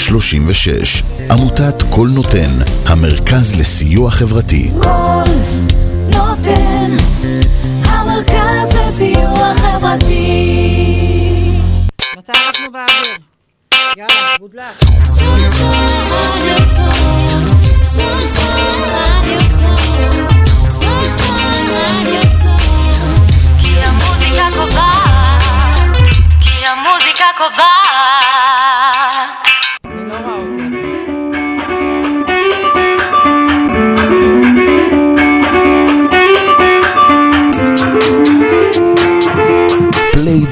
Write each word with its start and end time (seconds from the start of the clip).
36 0.00 1.02
עמותת 1.30 1.82
קול 1.90 2.08
נותן, 2.14 2.50
המרכז 2.86 3.60
לסיוע 3.60 4.10
חברתי. 4.10 4.70
קול 4.82 5.24
נותן, 6.06 6.96
המרכז 7.84 8.74
לסיוע 8.74 9.52
חברתי. 9.54 10.70
מתי 12.18 12.32
אנחנו 12.46 12.72
באוויר? 12.72 13.16
יאללה, 13.96 14.36
קובעת, 24.56 25.42
כי 26.40 26.66
המוזיקה 26.66 27.24
קובעת. 27.38 28.29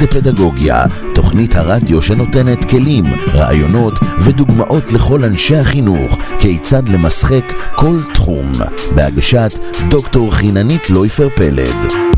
דה 0.01 0.07
פדגוגיה, 0.07 0.85
תוכנית 1.15 1.55
הרדיו 1.55 2.03
שנותנת 2.03 2.71
כלים, 2.71 3.05
רעיונות 3.35 3.95
ודוגמאות 4.19 4.93
לכל 4.93 5.25
אנשי 5.25 5.57
החינוך 5.57 6.19
כיצד 6.39 6.89
למשחק 6.89 7.45
כל 7.77 7.97
תחום, 8.15 8.47
בהגשת 8.95 9.53
דוקטור 9.91 10.35
חיננית 10.35 10.91
לויפר 10.91 11.29
פלד. 11.37 12.09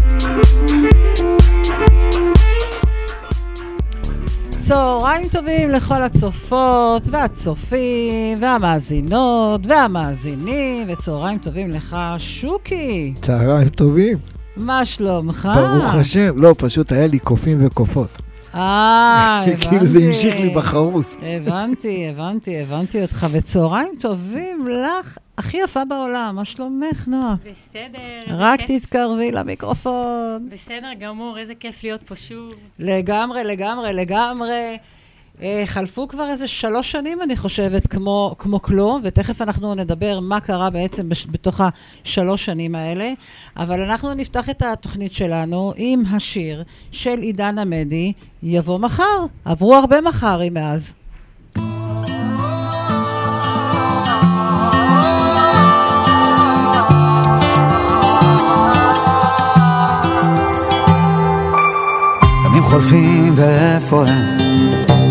צהריים 4.59 5.28
טובים 5.28 5.71
לכל 5.71 6.03
הצופות 6.03 7.03
והצופים 7.06 8.38
והמאזינות 8.41 9.66
והמאזינים 9.66 10.88
וצהריים 10.93 11.38
טובים 11.38 11.71
לך 11.71 11.97
שוקי. 12.19 13.15
צהריים 13.22 13.69
טובים, 13.69 14.19
מה 14.60 14.84
שלומך? 14.84 15.48
ברוך 15.54 15.94
השם. 15.94 16.38
לא, 16.38 16.54
פשוט 16.59 16.93
היה 16.93 17.06
לי 17.06 17.19
קופים 17.19 17.66
וקופות. 17.66 18.19
אה, 18.54 19.41
הבנתי. 19.47 19.69
כאילו 19.69 19.87
זה 19.87 19.98
המשיך 19.98 20.41
לי 20.41 20.50
בחרוס. 20.54 21.16
הבנתי, 21.22 22.09
הבנתי, 22.09 22.60
הבנתי 22.60 23.03
אותך 23.03 23.26
וצהריים 23.32 23.93
טובים 24.00 24.65
לך 24.69 25.19
הכי 25.38 25.56
יפה 25.56 25.84
בעולם, 25.84 26.37
מה 26.37 26.44
שלומך 26.44 27.04
נועה? 27.06 27.34
בסדר. 27.53 28.34
רק. 28.37 28.60
תתקרבי 28.66 29.31
למיקרופון. 29.32 30.48
בסדר 30.53 30.88
גמור, 31.00 31.38
איזה 31.38 31.54
כיף 31.54 31.82
להיות 31.82 32.03
פה 32.03 32.16
שוב. 32.16 32.53
לגמרי, 32.78 33.44
לגמרי, 33.44 33.92
לגמרי. 33.92 34.77
אה, 35.43 35.62
חלפו 35.67 36.09
כבר 36.09 36.31
איזה 36.31 36.49
שלוש 36.49 36.93
שנים, 36.93 37.23
אני 37.23 37.37
חושבת, 37.37 37.87
כמו, 37.87 38.34
כמו 38.39 38.62
כלום, 38.62 39.01
ותכף 39.05 39.43
אנחנו 39.43 39.75
נדבר 39.75 40.21
מה 40.21 40.41
קרה 40.41 40.71
בעצם 40.71 41.09
בש, 41.09 41.27
בתוך 41.31 41.61
השלוש 42.05 42.45
שנים 42.45 42.75
האלה. 42.75 43.12
אבל 43.56 43.81
אנחנו 43.81 44.15
נפתח 44.15 44.51
את 44.51 44.62
התוכנית 44.62 45.15
שלנו 45.15 45.73
עם 45.77 46.03
השיר 46.11 46.62
של 46.93 47.19
עידן 47.19 47.59
עמדי, 47.59 48.12
יבוא 48.43 48.78
מחר. 48.78 49.27
עברו 49.45 49.75
הרבה 49.75 50.01
מחרים 50.01 50.55
מאז. 50.55 50.95
ימים 62.47 62.62
חולפים 62.62 63.33
ואיפה 63.37 64.05
הם? 64.07 64.40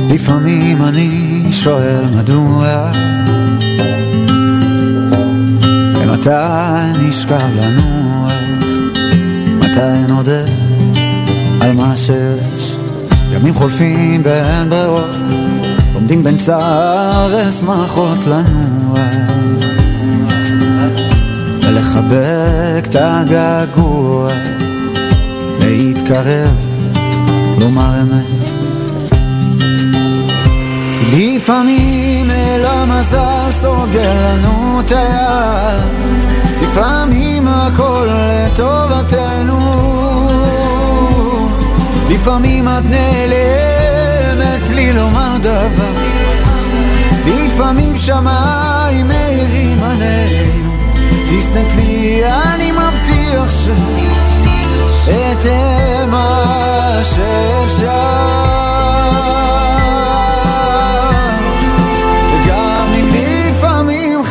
לפעמים 0.09 0.81
אני 0.81 1.41
שואל 1.51 2.05
מדוע 2.17 2.91
ומתי 5.95 6.29
נשכב 7.01 7.49
לנוח? 7.55 8.31
מתי 9.59 10.07
נודה 10.07 10.43
על 11.61 11.71
מה 11.71 11.97
שיש? 11.97 12.75
ימים 13.31 13.53
חולפים 13.53 14.21
ואין 14.23 14.69
ברירות 14.69 15.15
עומדים 15.93 16.23
בין 16.23 16.37
צער 16.37 17.35
ושמחות 17.47 18.25
לנוע 18.27 18.99
ולחבק 21.67 22.87
את 22.89 22.95
הגעגוע 22.99 24.29
להתקרב 25.59 26.55
לומר 27.59 28.01
אמת. 28.01 28.58
לפעמים 31.01 32.31
אל 32.31 32.65
המזל 32.65 33.51
סוגר 33.51 34.13
לנו 34.23 34.79
את 34.79 34.91
היד, 34.91 35.83
לפעמים 36.61 37.47
הכל 37.47 38.07
לטובתנו. 38.31 39.59
לפעמים 42.09 42.67
את 42.67 42.83
נעלמת 42.85 44.69
בלי 44.69 44.93
לומר 44.93 45.37
דבר, 45.41 45.93
לפעמים 47.25 47.97
שמיים 47.97 49.07
מאירים 49.07 49.83
עלינו. 49.83 50.71
תסתכלי, 51.27 52.21
אני 52.25 52.71
מבטיח 52.71 53.51
ש... 53.51 53.69
אתן 55.09 56.09
מה 56.09 57.01
שאפשר 57.03 58.49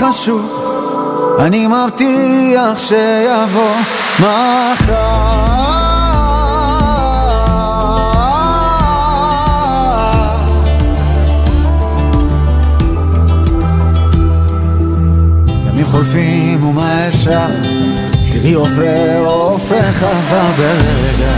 חשוב 0.08 0.68
אני 1.38 1.66
מבטיח 1.66 2.78
שיבוא 2.78 3.74
מחר. 4.20 5.28
ימים 15.66 15.84
חולפים 15.84 16.64
ומה 16.64 17.08
אפשר? 17.08 17.46
תראי 18.32 18.52
עובר 18.52 19.24
הופך 19.26 20.02
עבר 20.02 20.50
ברגע. 20.56 21.32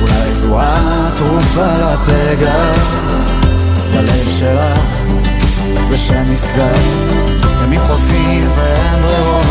אולי 0.00 0.34
זו 0.34 0.56
התרופה 0.60 1.66
לפגע. 1.66 2.72
ללב 3.94 4.28
שלך 4.38 4.93
זה 5.88 5.98
שנסגר. 5.98 6.72
ימים 7.64 7.80
חולפים 7.80 8.50
ואין 8.56 9.02
ברירות, 9.02 9.46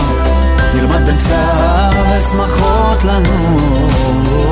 נלמד 0.73 1.05
בין 1.05 1.17
צער 1.17 1.91
ושמחות 2.17 3.03
לנוע. 3.03 4.43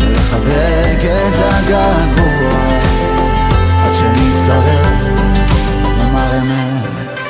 ולחבק 0.00 1.04
את 1.04 1.40
הגעגוע, 1.40 2.60
עד 3.84 3.94
שנתקרב, 3.94 5.08
נאמר 5.98 6.38
אמת. 6.38 7.22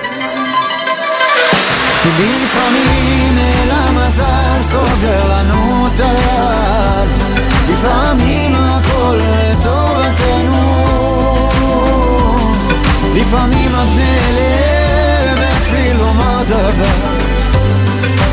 כי 2.03 2.09
לפעמים 2.45 3.35
נעלם 3.35 3.99
המזל 3.99 4.63
סוגר 4.71 5.29
לנו 5.29 5.87
את 5.87 6.01
היד, 6.01 7.23
לפעמים 7.73 8.55
הכל 8.55 9.17
לטוב. 9.17 9.82
לפעמים 13.33 13.71
את 13.71 13.89
נעלמת 13.97 15.63
בלי 15.71 15.95
לומר 15.95 16.43
דבר. 16.43 16.99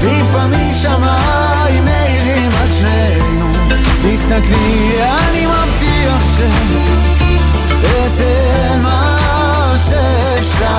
לפעמים 0.04 0.74
שמיים 0.74 1.86
מאירים 1.86 2.52
על 2.62 2.68
שנינו. 2.68 3.52
תסתכלי, 4.02 4.92
אני 5.02 5.46
מבטיח 5.46 6.24
שאתן 7.82 8.82
מה 8.82 9.76
שאפשר. 9.78 10.70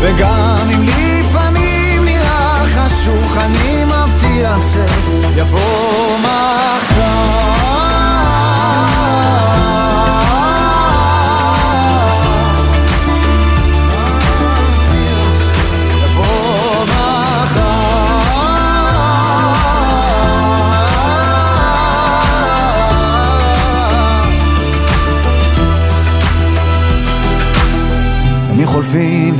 וגם 0.00 0.68
אם 0.74 0.82
לפעמים 0.84 2.04
נראה 2.04 2.64
חשוך 2.64 3.36
אני 3.36 3.84
מבטיח 3.84 4.58
שיבוא 4.72 6.18
מחר 6.18 6.51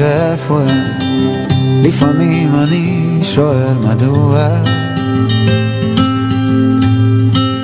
ואיפה 0.03 0.61
הם? 0.61 0.99
לפעמים 1.85 2.55
אני 2.55 3.19
שואל 3.23 3.75
מדוע 3.75 4.49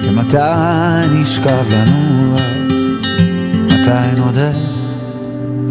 ומתי 0.02 0.37
נשכב 1.12 1.64
לנוח? 1.70 2.40
מתי 3.67 4.17
נודה 4.17 4.50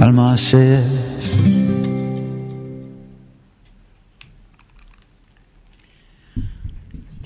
על 0.01 0.11
מה 0.11 0.37
שיש? 0.37 0.96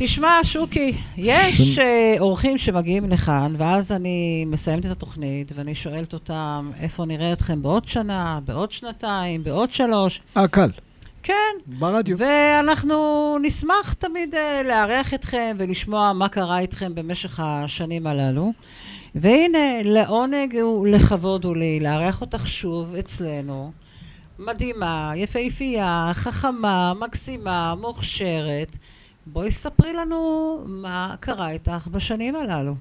תשמע, 0.03 0.39
שוקי, 0.44 0.94
יש 1.18 1.80
אה, 1.80 2.15
אורחים 2.19 2.57
שמגיעים 2.57 3.09
לכאן, 3.09 3.53
ואז 3.57 3.92
אני 3.92 4.45
מסיימת 4.48 4.86
את 4.86 4.92
התוכנית, 4.92 5.51
ואני 5.56 5.75
שואלת 5.75 6.13
אותם, 6.13 6.71
איפה 6.80 7.06
נראה 7.06 7.33
אתכם 7.33 7.62
בעוד 7.62 7.88
שנה, 7.88 8.39
בעוד 8.45 8.71
שנתיים, 8.71 9.44
בעוד 9.44 9.74
שלוש? 9.74 10.21
אה, 10.38 10.48
קל. 10.48 10.69
כן, 11.24 11.33
ברדיו. 11.65 12.18
ואנחנו 12.18 13.38
נשמח 13.42 13.94
תמיד 13.94 14.36
אה, 14.36 14.63
לארח 14.63 15.13
אתכם 15.13 15.56
ולשמוע 15.59 16.13
מה 16.13 16.30
קרה 16.30 16.59
איתכם 16.59 16.95
במשך 16.95 17.39
השנים 17.44 18.07
הללו. 18.07 18.51
והנה, 19.15 19.81
לעונג 19.83 20.56
ולכבוד 20.81 21.45
הוא 21.45 21.56
לי 21.56 21.80
לארח 21.80 22.21
אותך 22.21 22.48
שוב 22.48 22.95
אצלנו. 22.95 23.71
מדהימה, 24.39 25.12
יפהפייה, 25.15 26.12
חכמה, 26.13 26.94
מקסימה, 27.00 27.75
מוכשרת. 27.75 28.77
בואי 29.26 29.52
ספרי 29.52 29.94
לנו 29.94 30.60
מה 30.66 31.16
קרה 31.20 31.50
איתך 31.50 31.88
בשנים 31.92 32.36
הללו. 32.36 32.76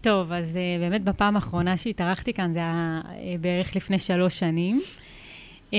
טוב, 0.00 0.32
אז 0.32 0.44
uh, 0.44 0.80
באמת 0.80 1.04
בפעם 1.04 1.36
האחרונה 1.36 1.76
שהתארחתי 1.76 2.32
כאן 2.32 2.52
זה 2.52 2.58
היה 2.58 3.00
uh, 3.04 3.08
בערך 3.40 3.76
לפני 3.76 3.98
שלוש 3.98 4.38
שנים. 4.38 4.80
Um, 5.70 5.74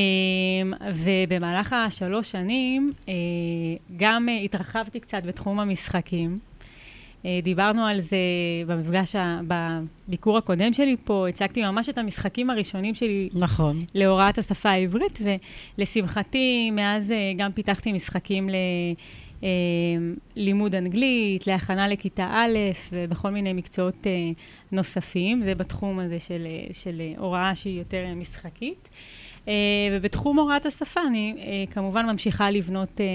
ובמהלך 0.93 1.73
השלוש 1.73 2.31
שנים 2.31 2.93
uh, 3.05 3.07
גם 3.97 4.27
uh, 4.29 4.45
התרחבתי 4.45 4.99
קצת 4.99 5.23
בתחום 5.23 5.59
המשחקים. 5.59 6.37
Uh, 7.25 7.27
דיברנו 7.43 7.85
על 7.85 8.01
זה 8.01 8.17
במפגש, 8.67 9.15
ה- 9.15 9.39
בביקור 10.07 10.37
הקודם 10.37 10.73
שלי 10.73 10.95
פה, 11.03 11.27
הצגתי 11.27 11.61
ממש 11.61 11.89
את 11.89 11.97
המשחקים 11.97 12.49
הראשונים 12.49 12.95
שלי 12.95 13.29
נכון. 13.33 13.79
להוראת 13.93 14.37
השפה 14.37 14.69
העברית, 14.69 15.19
ולשמחתי, 15.77 16.71
מאז 16.71 17.11
אה, 17.11 17.31
גם 17.37 17.51
פיתחתי 17.51 17.91
משחקים 17.93 18.49
ללימוד 20.35 20.75
אנגלית, 20.75 21.47
להכנה 21.47 21.87
לכיתה 21.87 22.23
א', 22.33 22.57
ובכל 22.91 23.29
מיני 23.29 23.53
מקצועות 23.53 24.07
אה, 24.07 24.11
נוספים. 24.71 25.43
זה 25.43 25.55
בתחום 25.55 25.99
הזה 25.99 26.19
של, 26.19 26.47
אה, 26.49 26.73
של 26.73 27.01
אה, 27.01 27.13
הוראה 27.17 27.55
שהיא 27.55 27.77
יותר 27.79 28.03
אה, 28.05 28.15
משחקית. 28.15 28.89
אה, 29.47 29.53
ובתחום 29.91 30.39
הוראת 30.39 30.65
השפה 30.65 31.01
אני 31.07 31.35
אה, 31.37 31.63
כמובן 31.71 32.05
ממשיכה 32.05 32.51
לבנות 32.51 33.01
אה, 33.01 33.05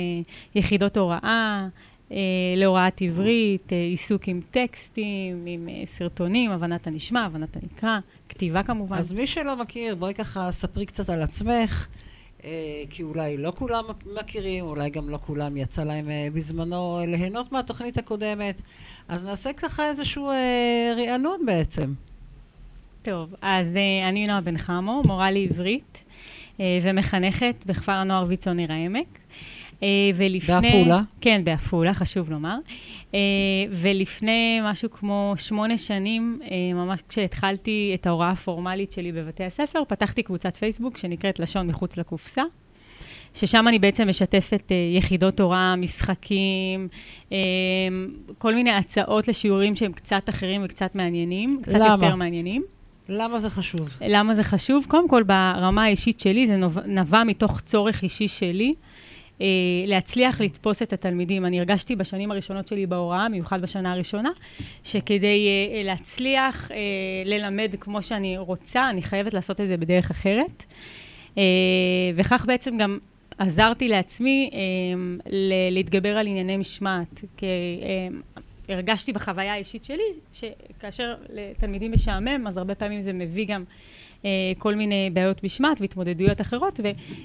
יחידות 0.54 0.96
הוראה. 0.96 1.66
אה, 2.12 2.16
להוראת 2.56 3.02
עברית, 3.02 3.72
אה, 3.72 3.78
עיסוק 3.78 4.28
עם 4.28 4.40
טקסטים, 4.50 5.44
עם 5.46 5.68
אה, 5.68 5.82
סרטונים, 5.86 6.50
הבנת 6.50 6.86
הנשמע, 6.86 7.24
הבנת 7.24 7.56
הנקרא, 7.56 7.98
כתיבה 8.28 8.62
כמובן. 8.62 8.98
אז 8.98 9.12
מי 9.12 9.26
שלא 9.26 9.56
מכיר, 9.56 9.94
בואי 9.94 10.14
ככה 10.14 10.52
ספרי 10.52 10.86
קצת 10.86 11.10
על 11.10 11.22
עצמך, 11.22 11.88
כי 12.90 13.02
אולי 13.02 13.36
לא 13.36 13.52
כולם 13.56 13.84
מכירים, 14.14 14.64
אולי 14.64 14.90
גם 14.90 15.10
לא 15.10 15.18
כולם 15.26 15.56
יצא 15.56 15.84
להם 15.84 16.10
אה, 16.10 16.28
בזמנו 16.34 17.00
ליהנות 17.06 17.52
מהתוכנית 17.52 17.98
הקודמת. 17.98 18.60
אז 19.08 19.24
נעשה 19.24 19.52
ככה 19.52 19.88
איזשהו 19.88 20.30
אה, 20.30 20.94
רענון 20.96 21.46
בעצם. 21.46 21.92
טוב, 23.02 23.34
אז 23.42 23.76
אני 24.08 24.26
נועה 24.26 24.40
בן 24.40 24.58
חמו, 24.58 25.02
מורה 25.04 25.30
לעברית 25.30 26.04
ומחנכת 26.82 27.54
בכפר 27.66 27.92
הנוער 27.92 28.24
ויצו 28.28 28.52
ניר 28.52 28.72
העמק. 28.72 29.19
Uh, 29.80 29.84
ולפני... 30.14 30.60
בעפולה? 30.60 31.00
כן, 31.20 31.40
בעפולה, 31.44 31.94
חשוב 31.94 32.30
לומר. 32.30 32.56
Uh, 33.12 33.14
ולפני 33.70 34.60
משהו 34.62 34.90
כמו 34.90 35.34
שמונה 35.36 35.78
שנים, 35.78 36.40
uh, 36.42 36.50
ממש 36.74 37.00
כשהתחלתי 37.08 37.92
את 37.94 38.06
ההוראה 38.06 38.30
הפורמלית 38.30 38.92
שלי 38.92 39.12
בבתי 39.12 39.44
הספר, 39.44 39.82
פתחתי 39.88 40.22
קבוצת 40.22 40.56
פייסבוק 40.56 40.98
שנקראת 40.98 41.38
לשון 41.38 41.66
מחוץ 41.66 41.96
לקופסה. 41.96 42.42
ששם 43.34 43.68
אני 43.68 43.78
בעצם 43.78 44.08
משתפת 44.08 44.62
uh, 44.68 44.96
יחידות 44.98 45.40
הוראה, 45.40 45.76
משחקים, 45.76 46.88
um, 47.28 47.32
כל 48.38 48.54
מיני 48.54 48.70
הצעות 48.70 49.28
לשיעורים 49.28 49.76
שהם 49.76 49.92
קצת 49.92 50.28
אחרים 50.28 50.60
וקצת 50.64 50.94
מעניינים, 50.94 51.60
קצת 51.62 51.74
למה? 51.74 51.86
יותר 51.86 52.14
מעניינים. 52.14 52.62
למה 53.08 53.40
זה 53.40 53.50
חשוב? 53.50 53.88
למה 54.00 54.34
זה 54.34 54.42
חשוב? 54.42 54.86
קודם 54.88 55.08
כל, 55.08 55.22
ברמה 55.22 55.84
האישית 55.84 56.20
שלי, 56.20 56.46
זה 56.46 56.56
נבע 56.86 57.24
מתוך 57.24 57.60
צורך 57.60 58.02
אישי 58.02 58.28
שלי. 58.28 58.74
אה, 59.40 59.46
להצליח 59.86 60.40
לתפוס 60.40 60.82
את 60.82 60.92
התלמידים. 60.92 61.46
אני 61.46 61.58
הרגשתי 61.58 61.96
בשנים 61.96 62.30
הראשונות 62.30 62.68
שלי 62.68 62.86
בהוראה, 62.86 63.26
במיוחד 63.28 63.62
בשנה 63.62 63.92
הראשונה, 63.92 64.30
שכדי 64.84 65.48
אה, 65.48 65.76
אה, 65.76 65.82
להצליח 65.82 66.70
ללמד 67.24 67.74
כמו 67.80 68.02
שאני 68.02 68.38
רוצה, 68.38 68.90
אני 68.90 69.02
חייבת 69.02 69.34
לעשות 69.34 69.60
את 69.60 69.68
זה 69.68 69.76
בדרך 69.76 70.10
אחרת. 70.10 70.64
וכך 72.14 72.44
בעצם 72.46 72.78
גם 72.78 72.98
עזרתי 73.38 73.88
לעצמי 73.88 74.50
להתגבר 75.70 76.16
על 76.16 76.26
ענייני 76.26 76.56
משמעת. 76.56 77.24
כי 77.36 77.46
הרגשתי 78.68 79.12
בחוויה 79.12 79.52
האישית 79.52 79.84
שלי, 79.84 80.12
שכאשר 80.32 81.14
לתלמידים 81.32 81.92
משעמם, 81.92 82.46
אז 82.46 82.56
הרבה 82.56 82.74
פעמים 82.74 83.02
זה 83.02 83.12
מביא 83.12 83.46
גם 83.46 83.64
כל 84.58 84.74
מיני 84.74 85.10
בעיות 85.12 85.44
משמעת 85.44 85.80
והתמודדויות 85.80 86.40
אחרות, 86.40 86.80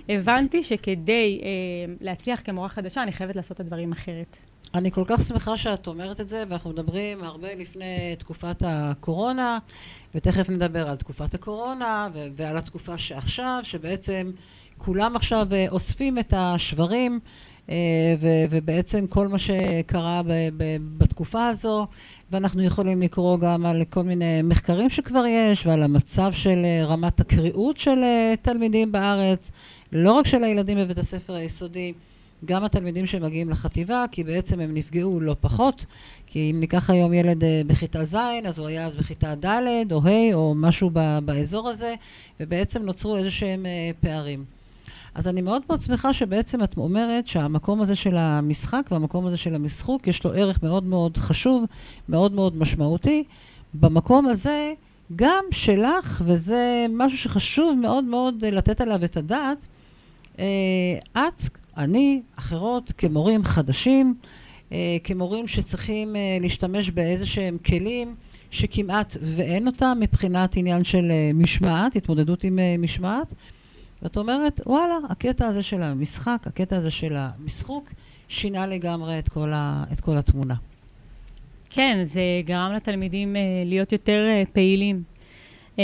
והבנתי 0.09 0.63
שכדי 0.63 1.41
אה, 1.43 1.93
להצליח 2.01 2.41
כמורה 2.43 2.69
חדשה, 2.69 3.03
אני 3.03 3.11
חייבת 3.11 3.35
לעשות 3.35 3.51
את 3.51 3.59
הדברים 3.59 3.91
אחרת. 3.91 4.37
אני 4.75 4.91
כל 4.91 5.03
כך 5.07 5.21
שמחה 5.21 5.57
שאת 5.57 5.87
אומרת 5.87 6.21
את 6.21 6.29
זה, 6.29 6.43
ואנחנו 6.49 6.69
מדברים 6.69 7.23
הרבה 7.23 7.55
לפני 7.55 8.15
תקופת 8.19 8.63
הקורונה, 8.65 9.57
ותכף 10.15 10.49
נדבר 10.49 10.89
על 10.89 10.95
תקופת 10.95 11.33
הקורונה 11.33 12.07
ו- 12.13 12.27
ועל 12.35 12.57
התקופה 12.57 12.97
שעכשיו, 12.97 13.59
שבעצם 13.63 14.31
כולם 14.77 15.15
עכשיו 15.15 15.47
אה, 15.51 15.65
אוספים 15.69 16.19
את 16.19 16.33
השברים, 16.37 17.19
אה, 17.69 17.75
ו- 18.19 18.45
ובעצם 18.49 19.07
כל 19.07 19.27
מה 19.27 19.39
שקרה 19.39 20.21
ב- 20.23 20.49
ב- 20.57 20.77
בתקופה 20.97 21.47
הזו, 21.47 21.87
ואנחנו 22.31 22.63
יכולים 22.63 23.01
לקרוא 23.01 23.39
גם 23.39 23.65
על 23.65 23.83
כל 23.89 24.03
מיני 24.03 24.41
מחקרים 24.41 24.89
שכבר 24.89 25.25
יש, 25.27 25.67
ועל 25.67 25.83
המצב 25.83 26.31
של 26.31 26.61
אה, 26.65 26.85
רמת 26.85 27.19
הקריאות 27.19 27.77
של 27.77 28.03
אה, 28.03 28.33
תלמידים 28.41 28.91
בארץ, 28.91 29.51
לא 29.91 30.11
רק 30.13 30.27
של 30.27 30.43
הילדים 30.43 30.77
בבית 30.77 30.97
הספר 30.97 31.33
היסודי, 31.33 31.93
גם 32.45 32.63
התלמידים 32.63 33.07
שמגיעים 33.07 33.49
לחטיבה, 33.49 34.05
כי 34.11 34.23
בעצם 34.23 34.59
הם 34.59 34.73
נפגעו 34.73 35.19
לא 35.19 35.35
פחות, 35.41 35.85
כי 36.27 36.51
אם 36.51 36.59
ניקח 36.59 36.89
היום 36.89 37.13
ילד 37.13 37.43
אה, 37.43 37.61
בכיתה 37.67 38.05
ז', 38.05 38.15
אז 38.45 38.59
הוא 38.59 38.67
היה 38.67 38.85
אז 38.85 38.95
בכיתה 38.95 39.35
ד' 39.35 39.91
או 39.91 40.01
ה' 40.07 40.33
או 40.33 40.53
משהו 40.55 40.89
באזור 41.25 41.69
הזה, 41.69 41.93
ובעצם 42.39 42.81
נוצרו 42.81 43.17
איזה 43.17 43.31
שהם 43.31 43.65
פערים. 43.99 44.54
אז 45.15 45.27
אני 45.27 45.41
מאוד 45.41 45.61
מאוד 45.69 45.81
שמחה 45.81 46.13
שבעצם 46.13 46.63
את 46.63 46.77
אומרת 46.77 47.27
שהמקום 47.27 47.81
הזה 47.81 47.95
של 47.95 48.17
המשחק 48.17 48.81
והמקום 48.91 49.27
הזה 49.27 49.37
של 49.37 49.55
המשחוק, 49.55 50.07
יש 50.07 50.23
לו 50.23 50.33
ערך 50.33 50.63
מאוד 50.63 50.83
מאוד 50.83 51.17
חשוב, 51.17 51.65
מאוד 52.09 52.33
מאוד 52.33 52.57
משמעותי. 52.57 53.23
במקום 53.73 54.27
הזה, 54.27 54.73
גם 55.15 55.43
שלך, 55.51 56.21
וזה 56.25 56.85
משהו 56.89 57.17
שחשוב 57.17 57.77
מאוד 57.81 58.03
מאוד 58.03 58.45
לתת 58.45 58.81
עליו 58.81 59.05
את 59.05 59.17
הדעת, 59.17 59.57
אה, 60.39 60.45
את 61.13 61.41
אני, 61.77 62.21
אחרות, 62.35 62.91
כמורים 62.97 63.43
חדשים, 63.43 64.15
אה, 64.71 64.97
כמורים 65.03 65.47
שצריכים 65.47 66.15
אה, 66.15 66.37
להשתמש 66.41 66.89
באיזה 66.89 67.25
שהם 67.25 67.57
כלים 67.65 68.15
שכמעט 68.51 69.17
ואין 69.21 69.67
אותם 69.67 69.97
מבחינת 69.99 70.57
עניין 70.57 70.83
של 70.83 71.11
משמעת, 71.33 71.95
התמודדות 71.95 72.43
עם 72.43 72.59
משמעת. 72.79 73.33
ואת 74.05 74.17
אומרת, 74.17 74.61
וואלה, 74.65 74.97
הקטע 75.09 75.47
הזה 75.47 75.63
של 75.63 75.81
המשחק, 75.81 76.37
הקטע 76.45 76.77
הזה 76.77 76.91
של 76.91 77.15
המשחוק, 77.15 77.89
שינה 78.27 78.67
לגמרי 78.67 79.19
את 79.19 79.29
כל, 79.29 79.51
ה, 79.53 79.83
את 79.93 80.01
כל 80.01 80.17
התמונה. 80.17 80.55
כן, 81.69 81.99
זה 82.03 82.21
גרם 82.45 82.71
לתלמידים 82.75 83.35
אה, 83.35 83.41
להיות 83.65 83.91
יותר 83.91 84.25
אה, 84.29 84.43
פעילים. 84.53 85.03
אה, 85.79 85.83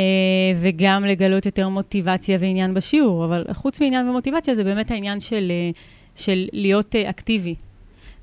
וגם 0.61 1.05
לגלות 1.05 1.45
יותר 1.45 1.69
מוטיבציה 1.69 2.37
ועניין 2.39 2.73
בשיעור, 2.73 3.25
אבל 3.25 3.45
חוץ 3.53 3.81
מעניין 3.81 4.09
ומוטיבציה 4.09 4.55
זה 4.55 4.63
באמת 4.63 4.91
העניין 4.91 5.19
של, 5.19 5.51
אה, 5.51 5.69
של 6.15 6.47
להיות 6.53 6.95
אה, 6.95 7.09
אקטיבי. 7.09 7.55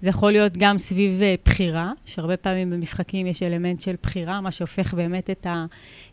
זה 0.02 0.08
יכול 0.08 0.32
להיות 0.32 0.56
גם 0.56 0.78
סביב 0.78 1.22
אה, 1.22 1.34
בחירה, 1.44 1.92
שהרבה 2.04 2.36
פעמים 2.36 2.70
במשחקים 2.70 3.26
יש 3.26 3.42
אלמנט 3.42 3.80
של 3.80 3.94
בחירה, 4.02 4.40
מה 4.40 4.50
שהופך 4.50 4.94
באמת 4.94 5.30
את 5.30 5.46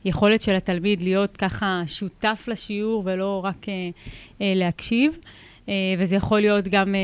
היכולת 0.03 0.41
של 0.41 0.55
התלמיד 0.55 1.01
להיות 1.01 1.37
ככה 1.37 1.83
שותף 1.87 2.45
לשיעור 2.47 3.03
ולא 3.05 3.41
רק 3.43 3.69
אה, 3.69 3.73
אה, 4.41 4.53
להקשיב. 4.55 5.17
וזה 5.97 6.15
יכול 6.15 6.39
להיות 6.39 6.67
גם 6.67 6.95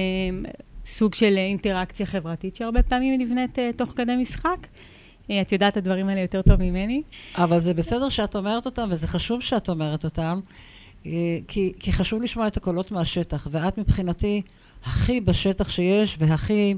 סוג 0.85 1.13
של 1.13 1.37
אינטראקציה 1.37 2.05
חברתית 2.05 2.55
שהרבה 2.55 2.83
פעמים 2.83 3.21
נבנית 3.21 3.57
תוך 3.77 3.93
כדי 3.95 4.15
משחק. 4.15 4.67
את 5.41 5.51
יודעת 5.51 5.73
את 5.73 5.77
הדברים 5.77 6.09
האלה 6.09 6.21
יותר 6.21 6.41
טוב 6.41 6.55
ממני. 6.55 7.01
אבל 7.35 7.59
זה 7.59 7.73
בסדר 7.73 8.09
שאת 8.09 8.35
אומרת 8.35 8.65
אותם, 8.65 8.87
וזה 8.91 9.07
חשוב 9.07 9.41
שאת 9.41 9.69
אומרת 9.69 10.03
אותם, 10.03 10.39
כי, 11.47 11.73
כי 11.79 11.93
חשוב 11.93 12.21
לשמוע 12.21 12.47
את 12.47 12.57
הקולות 12.57 12.91
מהשטח, 12.91 13.47
ואת 13.51 13.77
מבחינתי 13.77 14.41
הכי 14.85 15.21
בשטח 15.21 15.69
שיש, 15.69 16.17
והכי 16.19 16.75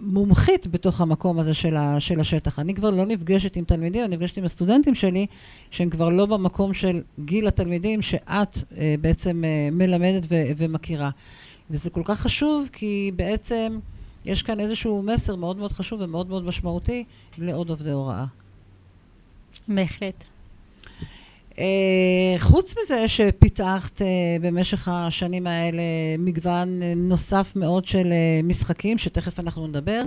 מומחית 0.00 0.66
בתוך 0.66 1.00
המקום 1.00 1.38
הזה 1.38 1.54
של, 1.54 1.76
ה, 1.76 2.00
של 2.00 2.20
השטח. 2.20 2.58
אני 2.58 2.74
כבר 2.74 2.90
לא 2.90 3.06
נפגשת 3.06 3.56
עם 3.56 3.64
תלמידים, 3.64 4.04
אני 4.04 4.16
נפגשת 4.16 4.38
עם 4.38 4.44
הסטודנטים 4.44 4.94
שלי, 4.94 5.26
שהם 5.70 5.90
כבר 5.90 6.08
לא 6.08 6.26
במקום 6.26 6.74
של 6.74 7.02
גיל 7.24 7.48
התלמידים 7.48 8.02
שאת 8.02 8.58
אה, 8.76 8.94
בעצם 9.00 9.44
אה, 9.44 9.68
מלמדת 9.72 10.26
ו, 10.28 10.42
ומכירה. 10.56 11.10
וזה 11.70 11.90
כל 11.90 12.02
כך 12.04 12.20
חשוב, 12.20 12.68
כי 12.72 13.10
בעצם 13.16 13.78
יש 14.24 14.42
כאן 14.42 14.60
איזשהו 14.60 15.02
מסר 15.02 15.36
מאוד 15.36 15.56
מאוד 15.56 15.72
חשוב 15.72 16.00
ומאוד 16.00 16.28
מאוד 16.28 16.44
משמעותי 16.44 17.04
לעוד 17.38 17.70
עובדי 17.70 17.90
הוראה. 17.90 18.24
בהחלט. 19.68 20.24
Uh, 21.58 21.60
חוץ 22.38 22.74
מזה 22.82 23.08
שפיתחת 23.08 24.00
uh, 24.00 24.04
במשך 24.40 24.88
השנים 24.88 25.46
האלה 25.46 25.82
מגוון 26.18 26.82
נוסף 26.96 27.52
מאוד 27.56 27.84
של 27.84 28.06
uh, 28.06 28.46
משחקים, 28.46 28.98
שתכף 28.98 29.40
אנחנו 29.40 29.66
נדבר, 29.66 30.00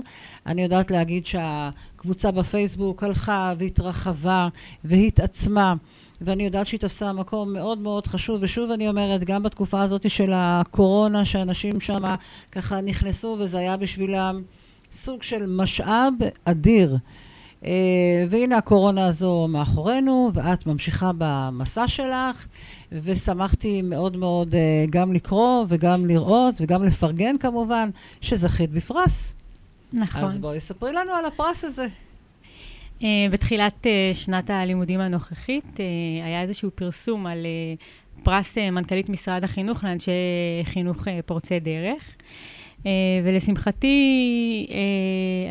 אני 0.46 0.64
יודעת 0.64 0.92
להגיד 0.92 1.26
שהקבוצה 1.26 2.32
בפייסבוק 2.32 3.04
הלכה 3.04 3.54
והתרחבה 3.58 4.48
והתעצמה, 4.84 5.74
ואני 6.22 6.44
יודעת 6.46 6.68
שהיא 6.68 6.80
תפסה 6.80 7.14
מקום 7.14 7.54
מאוד 7.54 7.78
מאוד 7.78 8.08
חשוב, 8.08 8.38
ושוב 8.42 8.72
אני 8.72 8.90
אומרת, 8.90 9.24
גם 9.24 9.44
בתקופה 9.44 9.82
הזאת 9.82 10.10
של 10.10 10.32
הקורונה, 10.34 11.26
שאנשים 11.26 11.82
שם 11.82 12.04
ככה 12.52 12.82
נכנסו, 12.82 13.38
וזה 13.40 13.58
היה 13.58 13.78
בשבילם 13.78 14.42
סוג 14.92 15.24
של 15.24 15.46
משאב 15.48 16.14
אדיר. 16.46 16.98
Uh, 17.62 17.66
והנה 18.30 18.58
הקורונה 18.58 19.06
הזו 19.06 19.48
מאחורינו, 19.50 20.32
ואת 20.34 20.66
ממשיכה 20.68 21.12
במסע 21.18 21.88
שלך, 21.88 22.46
ושמחתי 22.92 23.82
מאוד 23.82 24.18
מאוד 24.18 24.54
uh, 24.54 24.58
גם 24.90 25.14
לקרוא 25.14 25.66
וגם 25.68 26.06
לראות 26.06 26.56
וגם 26.62 26.84
לפרגן 26.84 27.38
כמובן, 27.38 27.90
שזכית 28.22 28.70
בפרס. 28.70 29.34
נכון. 29.94 30.24
אז 30.24 30.40
בואי 30.40 30.60
ספרי 30.60 30.94
לנו 30.94 31.12
על 31.12 31.26
הפרס 31.26 31.64
הזה. 31.64 31.88
Uh, 33.00 33.04
בתחילת 33.32 33.86
uh, 33.86 34.16
שנת 34.16 34.50
הלימודים 34.50 35.00
הנוכחית 35.00 35.66
uh, 35.74 35.80
היה 36.26 36.42
איזשהו 36.42 36.70
פרסום 36.76 37.28
על 37.28 37.46
פרס 38.24 38.58
מנכ"לית 38.58 39.10
משרד 39.10 39.44
החינוך 39.44 39.84
לאנשי 39.84 40.12
חינוך 40.64 41.08
פורצי 41.26 41.60
דרך. 41.60 42.04
ולשמחתי 43.24 44.68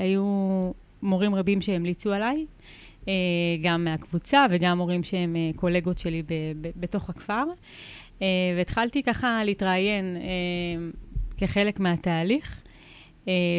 היו 0.03 0.71
מורים 1.03 1.35
רבים 1.35 1.61
שהמליצו 1.61 2.13
עליי, 2.13 2.47
אה, 3.09 3.13
גם 3.63 3.85
מהקבוצה 3.85 4.47
וגם 4.51 4.79
מורים 4.79 5.03
שהם 5.03 5.37
אה, 5.37 5.51
קולגות 5.57 5.99
שלי 5.99 6.23
בתוך 6.61 7.11
הכפר. 7.11 7.45
אה, 8.23 8.27
והתחלתי 8.57 9.03
ככה 9.03 9.45
להתראיין 9.45 10.17
כחלק 11.37 11.81
מהתהליך. 11.81 12.61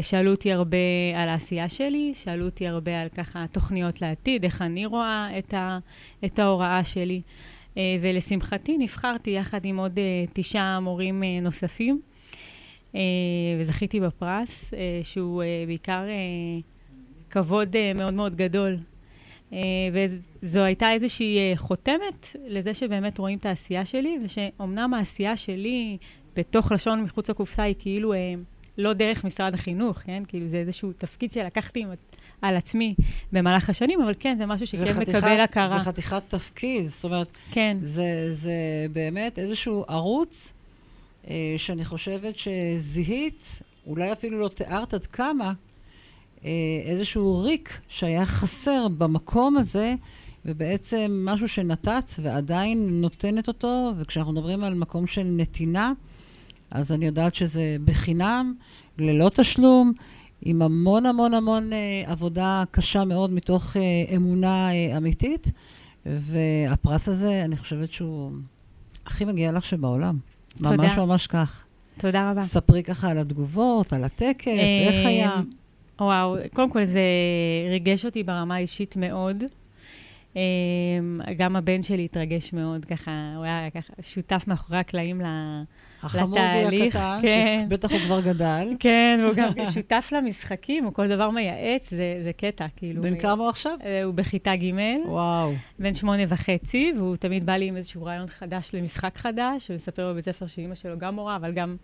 שאלו 0.01 0.31
אותי 0.31 0.51
הרבה 0.51 0.77
על 1.15 1.29
העשייה 1.29 1.69
שלי, 1.69 2.11
שאלו 2.15 2.45
אותי 2.45 2.67
הרבה 2.67 3.01
על 3.01 3.09
ככה 3.09 3.45
תוכניות 3.51 4.01
לעתיד, 4.01 4.43
איך 4.43 4.61
אני 4.61 4.85
רואה 4.85 5.29
את, 5.37 5.53
ה- 5.53 5.79
את 6.25 6.39
ההוראה 6.39 6.83
שלי. 6.83 7.21
ולשמחתי 7.75 8.77
נבחרתי 8.77 9.29
יחד 9.29 9.65
עם 9.65 9.77
עוד 9.77 9.99
תשעה 10.33 10.79
מורים 10.79 11.23
נוספים, 11.41 12.01
וזכיתי 13.59 13.99
בפרס, 13.99 14.73
שהוא 15.03 15.43
בעיקר 15.67 16.03
כבוד 17.31 17.75
uh, 17.75 17.97
מאוד 17.97 18.13
מאוד 18.13 18.35
גדול. 18.35 18.77
Uh, 19.51 19.53
וזו 19.93 20.59
הייתה 20.59 20.91
איזושהי 20.93 21.53
uh, 21.53 21.57
חותמת 21.57 22.35
לזה 22.47 22.73
שבאמת 22.73 23.17
רואים 23.17 23.37
את 23.37 23.45
העשייה 23.45 23.85
שלי, 23.85 24.17
ושאומנם 24.25 24.93
העשייה 24.93 25.37
שלי 25.37 25.97
בתוך 26.35 26.71
לשון 26.71 27.03
מחוץ 27.03 27.29
לקופסה 27.29 27.63
היא 27.63 27.75
כאילו 27.79 28.13
לא 28.77 28.93
דרך 28.93 29.23
משרד 29.25 29.53
החינוך, 29.53 29.97
כן? 29.97 30.23
כאילו 30.27 30.47
זה 30.47 30.57
איזשהו 30.57 30.91
תפקיד 30.97 31.31
שלקחתי 31.31 31.83
על 32.41 32.57
עצמי 32.57 32.95
במהלך 33.31 33.69
השנים, 33.69 34.01
אבל 34.01 34.13
כן, 34.19 34.35
זה 34.37 34.45
משהו 34.45 34.67
שכן 34.67 34.83
וחתיכת, 34.83 35.15
מקבל 35.15 35.39
הכרה. 35.39 35.77
וחתיכת 35.77 36.23
תפקיד, 36.27 36.85
זאת 36.85 37.03
אומרת, 37.03 37.37
כן. 37.51 37.77
זה, 37.81 38.33
זה 38.33 38.85
באמת 38.93 39.39
איזשהו 39.39 39.85
ערוץ 39.87 40.53
uh, 41.23 41.27
שאני 41.57 41.85
חושבת 41.85 42.35
שזיהית, 42.37 43.61
אולי 43.87 44.11
אפילו 44.11 44.39
לא 44.39 44.47
תיארת 44.47 44.93
עד 44.93 45.05
כמה, 45.05 45.53
איזשהו 46.85 47.41
ריק 47.43 47.79
שהיה 47.87 48.25
חסר 48.25 48.87
במקום 48.87 49.57
הזה, 49.57 49.95
ובעצם 50.45 51.25
משהו 51.25 51.47
שנתת 51.47 52.11
ועדיין 52.19 53.01
נותנת 53.01 53.47
אותו, 53.47 53.91
וכשאנחנו 53.97 54.31
מדברים 54.33 54.63
על 54.63 54.73
מקום 54.73 55.07
של 55.07 55.23
נתינה, 55.23 55.93
אז 56.71 56.91
אני 56.91 57.05
יודעת 57.05 57.35
שזה 57.35 57.77
בחינם, 57.85 58.53
ללא 58.97 59.29
תשלום, 59.29 59.93
עם 60.41 60.61
המון 60.61 61.05
המון 61.05 61.33
המון 61.33 61.73
אה, 61.73 62.03
עבודה 62.05 62.63
קשה 62.71 63.05
מאוד 63.05 63.33
מתוך 63.33 63.77
אה, 63.77 64.15
אמונה 64.15 64.73
אה, 64.73 64.97
אמיתית, 64.97 65.51
והפרס 66.05 67.09
הזה, 67.09 67.41
אני 67.45 67.57
חושבת 67.57 67.91
שהוא 67.91 68.31
הכי 69.05 69.25
מגיע 69.25 69.51
לך 69.51 69.65
שבעולם. 69.65 70.17
תודה. 70.57 70.77
ממש 70.77 70.97
ממש 70.97 71.27
כך. 71.27 71.63
תודה 71.97 72.31
רבה. 72.31 72.41
ספרי 72.41 72.83
ככה 72.83 73.09
על 73.09 73.17
התגובות, 73.17 73.93
על 73.93 74.03
הטקס, 74.03 74.47
איך 74.87 75.05
היה. 75.05 75.41
וואו, 76.01 76.35
קודם 76.53 76.69
כל 76.69 76.85
זה 76.85 77.01
ריגש 77.69 78.05
אותי 78.05 78.23
ברמה 78.23 78.55
האישית 78.55 78.95
מאוד. 78.97 79.43
אמ, 80.35 80.41
גם 81.37 81.55
הבן 81.55 81.81
שלי 81.81 82.05
התרגש 82.05 82.53
מאוד, 82.53 82.85
ככה, 82.85 83.33
הוא 83.35 83.43
היה 83.43 83.69
ככה 83.69 83.93
שותף 84.01 84.43
מאחורי 84.47 84.79
הקלעים 84.79 85.21
החמודי 86.03 86.87
הקטן, 86.87 87.19
כן. 87.21 87.65
שבטח 87.65 87.91
הוא 87.91 87.99
כבר 87.99 88.21
גדל. 88.21 88.67
כן, 88.79 89.19
הוא 89.23 89.33
גם 89.35 89.51
שותף 89.73 90.09
למשחקים, 90.17 90.83
הוא 90.83 90.93
כל 90.93 91.07
דבר 91.07 91.29
מייעץ, 91.29 91.89
זה, 91.89 92.19
זה 92.23 92.33
קטע, 92.33 92.65
כאילו. 92.75 93.01
בן 93.01 93.19
כמה 93.19 93.43
הוא 93.43 93.49
עכשיו? 93.49 93.77
אה, 93.85 94.03
הוא 94.03 94.13
בכיתה 94.13 94.55
ג'. 94.55 94.71
וואו. 95.05 95.53
בן 95.79 95.93
שמונה 95.93 96.23
וחצי, 96.27 96.93
והוא 96.97 97.15
תמיד 97.15 97.45
בא 97.45 97.53
לי 97.53 97.65
עם 97.67 97.77
איזשהו 97.77 98.03
רעיון 98.03 98.27
חדש 98.27 98.71
למשחק 98.73 99.17
חדש, 99.17 99.71
ומספר 99.71 100.11
בבית 100.11 100.25
ספר 100.25 100.45
שאימא 100.45 100.75
שלו 100.75 100.97
גם 100.97 101.15
מורה, 101.15 101.35
אבל 101.35 101.51
גם 101.51 101.75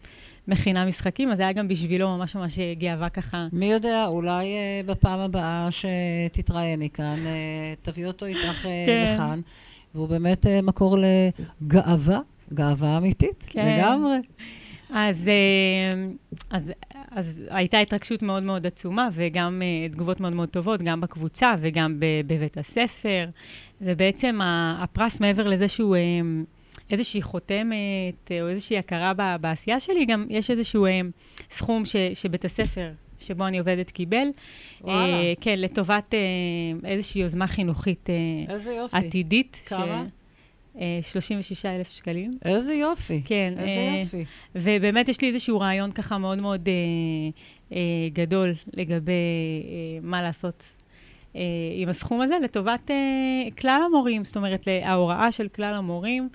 מכינה 0.48 0.86
משחקים, 0.86 1.32
אז 1.32 1.38
זה 1.38 1.44
היה 1.44 1.54
גם 1.54 1.68
בשבילו 1.68 2.18
ממש 2.18 2.36
ממש 2.36 2.60
גאווה 2.78 3.10
ככה. 3.10 3.48
מי 3.52 3.72
יודע, 3.72 4.06
אולי 4.06 4.46
uh, 4.46 4.88
בפעם 4.88 5.20
הבאה 5.20 5.70
שתתראייני 5.72 6.90
כאן, 6.90 7.20
uh, 7.24 7.86
תביא 7.86 8.06
אותו 8.06 8.26
איתך 8.26 8.66
uh, 8.66 8.68
כן. 8.86 9.14
לכאן, 9.14 9.40
והוא 9.96 10.08
באמת 10.08 10.46
uh, 10.46 10.50
מקור 10.64 10.98
לגאווה. 11.62 12.20
גאווה 12.54 12.98
אמיתית, 12.98 13.44
כן. 13.48 13.80
לגמרי. 13.80 14.18
אז, 14.90 15.30
אז, 16.50 16.72
אז 17.12 17.44
הייתה 17.50 17.80
התרגשות 17.80 18.22
מאוד 18.22 18.44
מאוד 18.44 18.68
עצומה, 18.68 19.10
וגם 19.14 19.62
תגובות 19.92 20.20
מאוד 20.20 20.34
מאוד 20.34 20.50
טובות, 20.50 20.82
גם 20.82 21.02
בקבוצה 21.02 21.54
וגם 21.60 22.00
בבית 22.28 22.58
הספר. 22.58 23.30
ובעצם 23.82 24.40
הפרס, 24.80 25.22
מעבר 25.22 25.48
לזה 25.48 25.68
שהוא 25.68 25.96
איזושהי 26.90 27.22
חותמת 27.22 28.32
או 28.42 28.48
איזושהי 28.48 28.78
הכרה 28.78 29.38
בעשייה 29.42 29.80
שלי, 29.80 30.06
גם 30.06 30.26
יש 30.30 30.52
איזשהו 30.52 30.86
סכום 31.50 31.86
ש, 31.86 31.96
שבית 32.14 32.46
הספר 32.46 32.92
שבו 33.20 33.48
אני 33.48 33.60
עובדת 33.60 33.92
קיבל. 33.92 34.28
וואלה. 34.82 35.14
אה, 35.14 35.34
כן, 35.42 35.60
לטובת 35.60 36.14
אה, 36.14 36.90
איזושהי 36.90 37.22
יוזמה 37.22 37.48
חינוכית 37.48 38.10
אה, 38.10 38.54
איזה 38.54 38.74
יופי. 38.74 38.98
עתידית. 38.98 39.62
כמה? 39.66 39.84
אה, 39.84 40.04
36 41.02 41.66
אלף 41.66 41.90
שקלים. 41.90 42.32
איזה 42.46 42.74
יופי. 42.74 43.22
כן. 43.26 43.54
איזה 43.58 43.70
אה, 43.70 44.00
יופי. 44.02 44.26
ובאמת 44.56 45.10
יש 45.10 45.22
לי 45.22 45.28
איזשהו 45.28 45.60
רעיון 45.60 45.92
ככה 45.92 46.18
מאוד 46.18 46.38
מאוד 46.38 46.68
אה, 46.68 46.74
אה, 47.72 48.10
גדול 48.14 48.54
לגבי 48.74 49.12
אה, 49.12 50.00
מה 50.02 50.22
לעשות 50.22 50.64
אה, 51.36 51.42
עם 51.76 51.90
הסכום 51.90 52.22
הזה 52.22 52.36
לטובת 52.44 52.92
אה, 52.92 52.96
כלל 53.58 53.82
המורים, 53.86 54.26
זאת 54.26 54.36
אומרת, 54.38 54.68
ההוראה 54.84 55.32
של 55.32 55.48
כלל 55.48 55.74
המורים, 55.74 56.30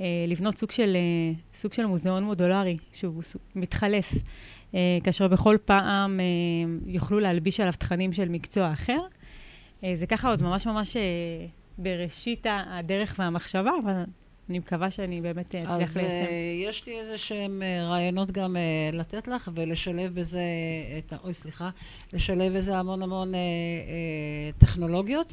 אה, 0.00 0.06
לבנות 0.28 0.58
סוג 0.58 0.70
של, 0.70 0.96
אה, 0.96 1.34
סוג 1.54 1.72
של 1.72 1.86
מוזיאון 1.86 2.24
מודולרי, 2.24 2.76
שהוא 2.92 3.22
סוג, 3.22 3.42
מתחלף, 3.54 4.12
אה, 4.74 4.98
כאשר 5.04 5.28
בכל 5.28 5.56
פעם 5.64 6.20
אה, 6.20 6.24
יוכלו 6.86 7.20
להלביש 7.20 7.60
עליו 7.60 7.72
תכנים 7.78 8.12
של 8.12 8.28
מקצוע 8.28 8.72
אחר. 8.72 8.98
אה, 9.84 9.92
זה 9.94 10.06
ככה 10.06 10.28
עוד 10.30 10.42
ממש 10.42 10.66
ממש 10.66 10.96
אה, 10.96 11.02
בראשית 11.78 12.46
הדרך 12.48 13.14
והמחשבה, 13.18 13.70
אבל 13.84 13.92
אני 14.50 14.58
מקווה 14.58 14.90
שאני 14.90 15.20
באמת 15.20 15.54
אה, 15.54 15.62
אצליח 15.62 15.90
אז 15.90 15.96
ליישם. 15.96 16.10
אה, 16.10 16.70
יש 16.70 16.86
לי 16.86 17.00
איזה 17.00 17.18
שהם 17.18 17.62
אה, 17.62 17.84
רעיונות 17.88 18.30
גם 18.30 18.56
אה, 18.56 18.90
לתת 18.92 19.28
לך, 19.28 19.50
ולשלב 19.54 20.14
בזה 20.14 20.42
את 20.98 21.12
ה... 21.12 21.16
אוי, 21.24 21.34
סליחה. 21.34 21.70
לשלב 22.12 22.56
בזה 22.56 22.78
המון 22.78 23.02
המון 23.02 23.34
אה, 23.34 23.38
אה, 23.38 24.50
טכנולוגיות. 24.58 25.32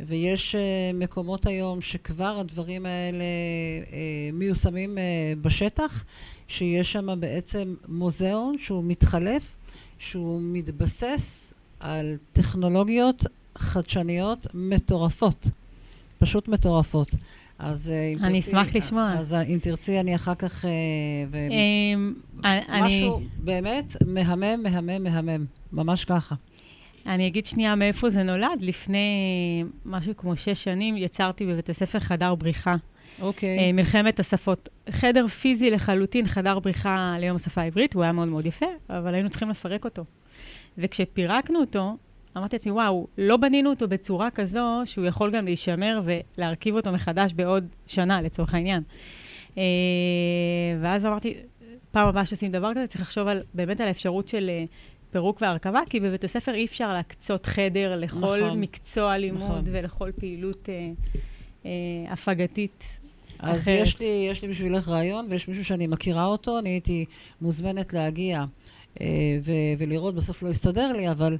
ויש 0.00 0.54
אה, 0.54 0.60
מקומות 0.94 1.46
היום 1.46 1.80
שכבר 1.80 2.38
הדברים 2.38 2.86
האלה 2.86 3.24
אה, 3.92 4.30
מיושמים 4.32 4.98
אה, 4.98 5.02
בשטח, 5.42 6.04
שיש 6.48 6.92
שם 6.92 7.20
בעצם 7.20 7.74
מוזיאון 7.88 8.58
שהוא 8.58 8.84
מתחלף, 8.84 9.56
שהוא 9.98 10.40
מתבסס 10.42 11.54
על 11.80 12.16
טכנולוגיות 12.32 13.26
חדשניות 13.58 14.46
מטורפות. 14.54 15.46
פשוט 16.22 16.48
מטורפות. 16.48 17.10
אז 17.58 17.90
אה, 17.90 18.12
אם 18.12 18.24
אני 18.24 18.40
תרצי- 18.40 18.48
אשמח 18.50 18.76
לשמוע. 18.76 19.12
אז 19.18 19.34
אה, 19.34 19.42
אם 19.42 19.58
תרצי, 19.62 20.00
אני 20.00 20.14
אחר 20.14 20.34
כך... 20.34 20.64
אה, 20.64 20.70
ו- 21.30 21.36
אמ, 21.50 22.14
אני, 22.44 22.60
משהו 22.86 23.20
באמת 23.38 23.96
מהמם, 24.06 24.62
מהמם, 24.62 25.02
מהמם. 25.04 25.44
ממש 25.72 26.04
ככה. 26.04 26.34
אני 27.06 27.26
אגיד 27.26 27.46
שנייה 27.46 27.74
מאיפה 27.74 28.10
זה 28.10 28.22
נולד. 28.22 28.60
לפני 28.60 29.06
משהו 29.86 30.16
כמו 30.16 30.36
שש 30.36 30.64
שנים 30.64 30.96
יצרתי 30.96 31.46
בבית 31.46 31.68
הספר 31.70 31.98
חדר 32.00 32.34
בריחה. 32.34 32.74
אוקיי. 33.20 33.58
אה, 33.58 33.72
מלחמת 33.72 34.20
השפות. 34.20 34.68
חדר 34.90 35.26
פיזי 35.26 35.70
לחלוטין, 35.70 36.26
חדר 36.28 36.58
בריחה 36.58 37.16
ליום 37.20 37.36
השפה 37.36 37.60
העברית, 37.60 37.94
הוא 37.94 38.02
היה 38.02 38.12
מאוד 38.12 38.28
מאוד 38.28 38.46
יפה, 38.46 38.66
אבל 38.90 39.14
היינו 39.14 39.30
צריכים 39.30 39.50
לפרק 39.50 39.84
אותו. 39.84 40.04
וכשפירקנו 40.78 41.60
אותו, 41.60 41.96
אמרתי 42.36 42.56
לעצמי, 42.56 42.72
וואו, 42.72 43.06
לא 43.18 43.36
בנינו 43.36 43.70
אותו 43.70 43.88
בצורה 43.88 44.30
כזו 44.30 44.82
שהוא 44.84 45.06
יכול 45.06 45.30
גם 45.30 45.44
להישמר 45.44 46.00
ולהרכיב 46.04 46.74
אותו 46.74 46.92
מחדש 46.92 47.32
בעוד 47.32 47.66
שנה, 47.86 48.22
לצורך 48.22 48.54
העניין. 48.54 48.82
אה, 49.58 49.62
ואז 50.80 51.06
אמרתי, 51.06 51.34
פעם 51.90 52.08
הבאה 52.08 52.26
שעושים 52.26 52.52
דבר 52.52 52.70
כזה, 52.74 52.86
צריך 52.86 53.00
לחשוב 53.00 53.28
על, 53.28 53.42
באמת 53.54 53.80
על 53.80 53.88
האפשרות 53.88 54.28
של 54.28 54.50
אה, 54.50 54.64
פירוק 55.10 55.42
והרכבה, 55.42 55.80
כי 55.90 56.00
בבית 56.00 56.24
הספר 56.24 56.54
אי 56.54 56.64
אפשר 56.64 56.92
להקצות 56.92 57.46
חדר 57.46 57.96
לכל 57.96 58.16
נכון. 58.16 58.60
מקצוע 58.60 59.18
לימוד 59.18 59.42
נכון. 59.42 59.64
ולכל 59.66 60.10
פעילות 60.20 60.68
אה, 60.68 60.90
אה, 61.66 62.12
הפגתית 62.12 63.00
אז 63.38 63.60
אחרת. 63.60 63.82
יש 63.82 64.00
לי, 64.00 64.26
יש 64.30 64.42
לי 64.42 64.48
בשבילך 64.48 64.88
רעיון, 64.88 65.26
ויש 65.30 65.48
מישהו 65.48 65.64
שאני 65.64 65.86
מכירה 65.86 66.24
אותו, 66.24 66.58
אני 66.58 66.68
הייתי 66.68 67.04
מוזמנת 67.40 67.92
להגיע 67.92 68.44
אה, 69.00 69.06
ו- 69.42 69.52
ולראות, 69.78 70.14
בסוף 70.14 70.42
לא 70.42 70.48
יסתדר 70.48 70.92
לי, 70.92 71.10
אבל 71.10 71.36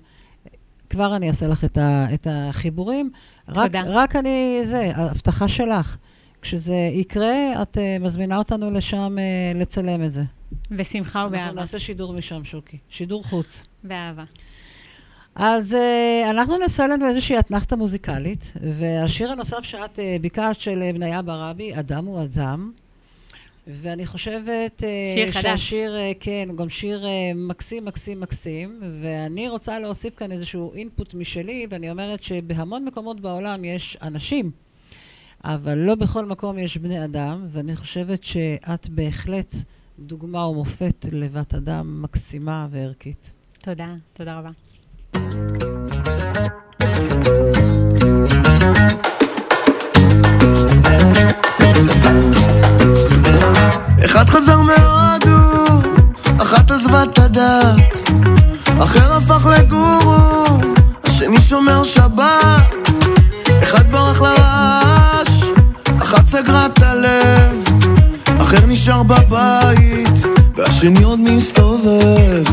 כבר 0.93 1.17
אני 1.17 1.29
אעשה 1.29 1.47
לך 1.47 1.65
את, 1.65 1.79
ה- 1.79 2.07
את 2.15 2.27
החיבורים. 2.31 3.11
רק, 3.49 3.57
תודה. 3.67 3.83
רק 3.87 4.17
אני, 4.17 4.61
זה, 4.65 4.93
הבטחה 4.95 5.49
שלך. 5.49 5.97
כשזה 6.43 6.75
יקרה, 6.93 7.63
את 7.63 7.77
uh, 7.77 8.03
מזמינה 8.03 8.37
אותנו 8.37 8.71
לשם 8.71 9.17
uh, 9.19 9.59
לצלם 9.59 10.05
את 10.05 10.13
זה. 10.13 10.23
בשמחה 10.71 11.19
אנחנו 11.19 11.37
ובאהבה. 11.37 11.61
נעשה 11.61 11.79
שידור 11.79 12.13
משם, 12.13 12.45
שוקי. 12.45 12.79
שידור 12.89 13.25
חוץ. 13.25 13.65
באהבה. 13.85 14.25
אז 15.35 15.73
uh, 15.73 16.31
אנחנו 16.31 16.59
נעשה 16.59 16.87
לנו 16.87 17.09
איזושהי 17.09 17.39
אתנחתה 17.39 17.77
מוזיקלית, 17.77 18.53
והשיר 18.63 19.31
הנוסף 19.31 19.63
שאת 19.63 19.99
uh, 19.99 20.23
ביקשת 20.23 20.61
של 20.61 20.83
בניה 20.95 21.23
ברבי, 21.23 21.79
אדם 21.79 22.05
הוא 22.05 22.23
אדם. 22.23 22.73
ואני 23.67 24.07
חושבת 24.07 24.81
uh, 24.83 25.15
שיר 25.15 25.33
חדש. 25.33 25.43
שהשיר, 25.43 25.95
uh, 25.95 26.17
כן, 26.21 26.47
הוא 26.49 26.57
גם 26.57 26.69
שיר 26.69 27.05
uh, 27.05 27.07
מקסים, 27.35 27.85
מקסים, 27.85 28.21
מקסים, 28.21 28.81
ואני 29.01 29.49
רוצה 29.49 29.79
להוסיף 29.79 30.15
כאן 30.15 30.33
איזשהו 30.33 30.75
אינפוט 30.75 31.15
משלי, 31.15 31.67
ואני 31.71 31.91
אומרת 31.91 32.23
שבהמון 32.23 32.85
מקומות 32.85 33.21
בעולם 33.21 33.65
יש 33.65 33.99
אנשים, 34.03 34.51
אבל 35.45 35.79
לא 35.79 35.95
בכל 35.95 36.25
מקום 36.25 36.59
יש 36.59 36.77
בני 36.77 37.05
אדם, 37.05 37.47
ואני 37.49 37.77
חושבת 37.77 38.25
שאת 38.25 38.89
בהחלט 38.89 39.55
דוגמה 39.99 40.47
ומופת 40.49 41.07
לבת 41.13 41.55
אדם 41.55 42.03
מקסימה 42.03 42.67
וערכית. 42.71 43.33
תודה, 43.59 43.95
תודה 44.13 44.39
רבה. 44.39 44.51
אחד 54.13 54.29
חזר 54.29 54.61
מהודו, 54.61 55.81
אחת 56.43 56.71
עזבה 56.71 57.03
את 57.03 57.19
הדת, 57.19 58.11
אחר 58.83 59.13
הפך 59.13 59.47
לגורו, 59.47 60.45
השני 61.05 61.41
שומר 61.41 61.85
שבת, 61.85 62.91
אחד 63.63 63.93
ברח 63.93 64.21
לרעש, 64.21 65.45
אחת 66.03 66.27
סגרה 66.27 66.67
את 66.67 66.83
הלב, 66.83 67.65
אחר 68.43 68.67
נשאר 68.67 69.03
בבית, 69.03 70.27
והשני 70.57 71.03
עוד 71.03 71.21
מסתובב. 71.21 72.45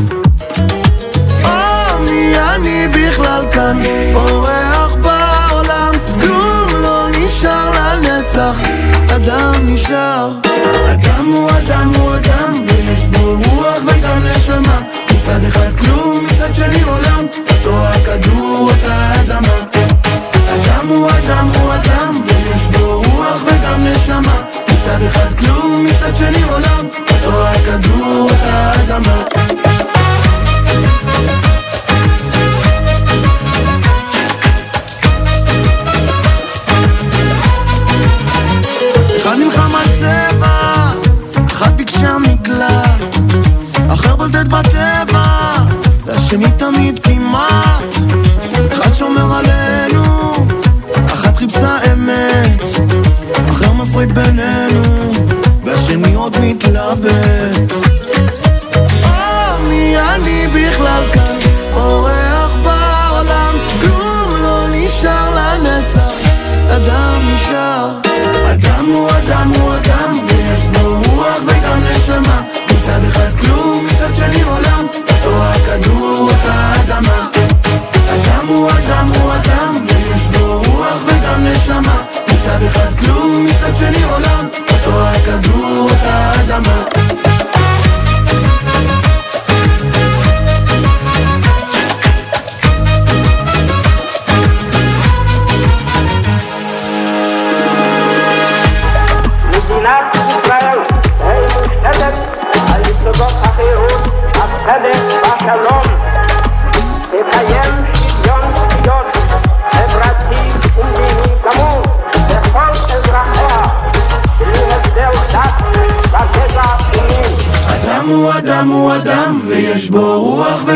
או, 1.44 2.00
מי 2.00 2.32
אני 2.54 2.88
בכלל 2.88 3.44
כאן, 3.52 3.78
אורח 4.14 4.94
בעולם, 5.02 5.92
כלום 6.20 6.82
לא 6.82 7.06
נשאר 7.18 7.70
לנצח, 7.70 8.56
אדם 9.30 9.66
נשאר. 9.66 10.30
אדם 10.92 11.26
הוא 11.32 11.50
אדם 11.50 11.92
הוא 11.96 12.14
אדם, 12.16 12.52
ויש 12.66 13.06
בו 13.06 13.34
רוח 13.46 13.78
וגם 13.86 14.18
נשמה. 14.24 14.80
מצד 15.10 15.44
אחד 15.48 15.76
כלום, 15.78 16.26
מצד 16.26 16.54
שני 16.54 16.82
עולם, 16.82 17.26
אותו 17.50 17.86
הכדור, 17.86 18.70
אותה 18.70 19.12
אדמה. 19.20 19.58
אדם 20.54 20.88
הוא 20.88 21.08
אדם 21.10 21.48
הוא 21.54 21.74
אדם, 21.74 22.22
ויש 22.26 22.62
בו 22.62 23.02
רוח 23.06 23.42
וגם 23.46 23.84
נשמה. 23.84 24.42
מצד 24.68 25.02
אחד 25.06 25.34
כלום, 25.38 25.84
מצד 25.84 26.16
שני 26.16 26.42
עולם, 26.42 26.86
אותו 27.10 27.46
הכדור, 27.46 28.28
אותה 28.30 28.72
אדמה. 28.74 29.22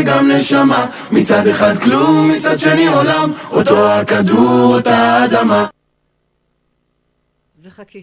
וגם 0.00 0.30
נשמה. 0.30 0.86
מצד 1.12 1.46
אחד 1.46 1.74
כלום, 1.76 2.28
מצד 2.28 2.58
שני 2.58 2.86
עולם, 2.86 3.30
אותו 3.50 3.88
הכדור, 3.88 4.74
אותה 4.76 4.96
האדמה. 4.96 5.66
וחכי. 7.62 8.02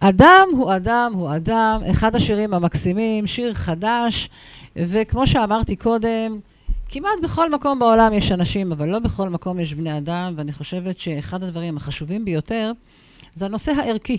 אדם 0.00 0.48
הוא 0.52 0.76
אדם 0.76 1.12
הוא 1.14 1.36
אדם, 1.36 1.80
אחד 1.90 2.16
השירים 2.16 2.54
המקסימים, 2.54 3.26
שיר 3.26 3.54
חדש, 3.54 4.28
וכמו 4.76 5.26
שאמרתי 5.26 5.76
קודם, 5.76 6.38
כמעט 6.88 7.18
בכל 7.22 7.50
מקום 7.50 7.78
בעולם 7.78 8.12
יש 8.12 8.32
אנשים, 8.32 8.72
אבל 8.72 8.88
לא 8.88 8.98
בכל 8.98 9.28
מקום 9.28 9.60
יש 9.60 9.74
בני 9.74 9.98
אדם, 9.98 10.34
ואני 10.36 10.52
חושבת 10.52 10.98
שאחד 10.98 11.42
הדברים 11.42 11.76
החשובים 11.76 12.24
ביותר 12.24 12.72
זה 13.34 13.44
הנושא 13.44 13.72
הערכי. 13.72 14.18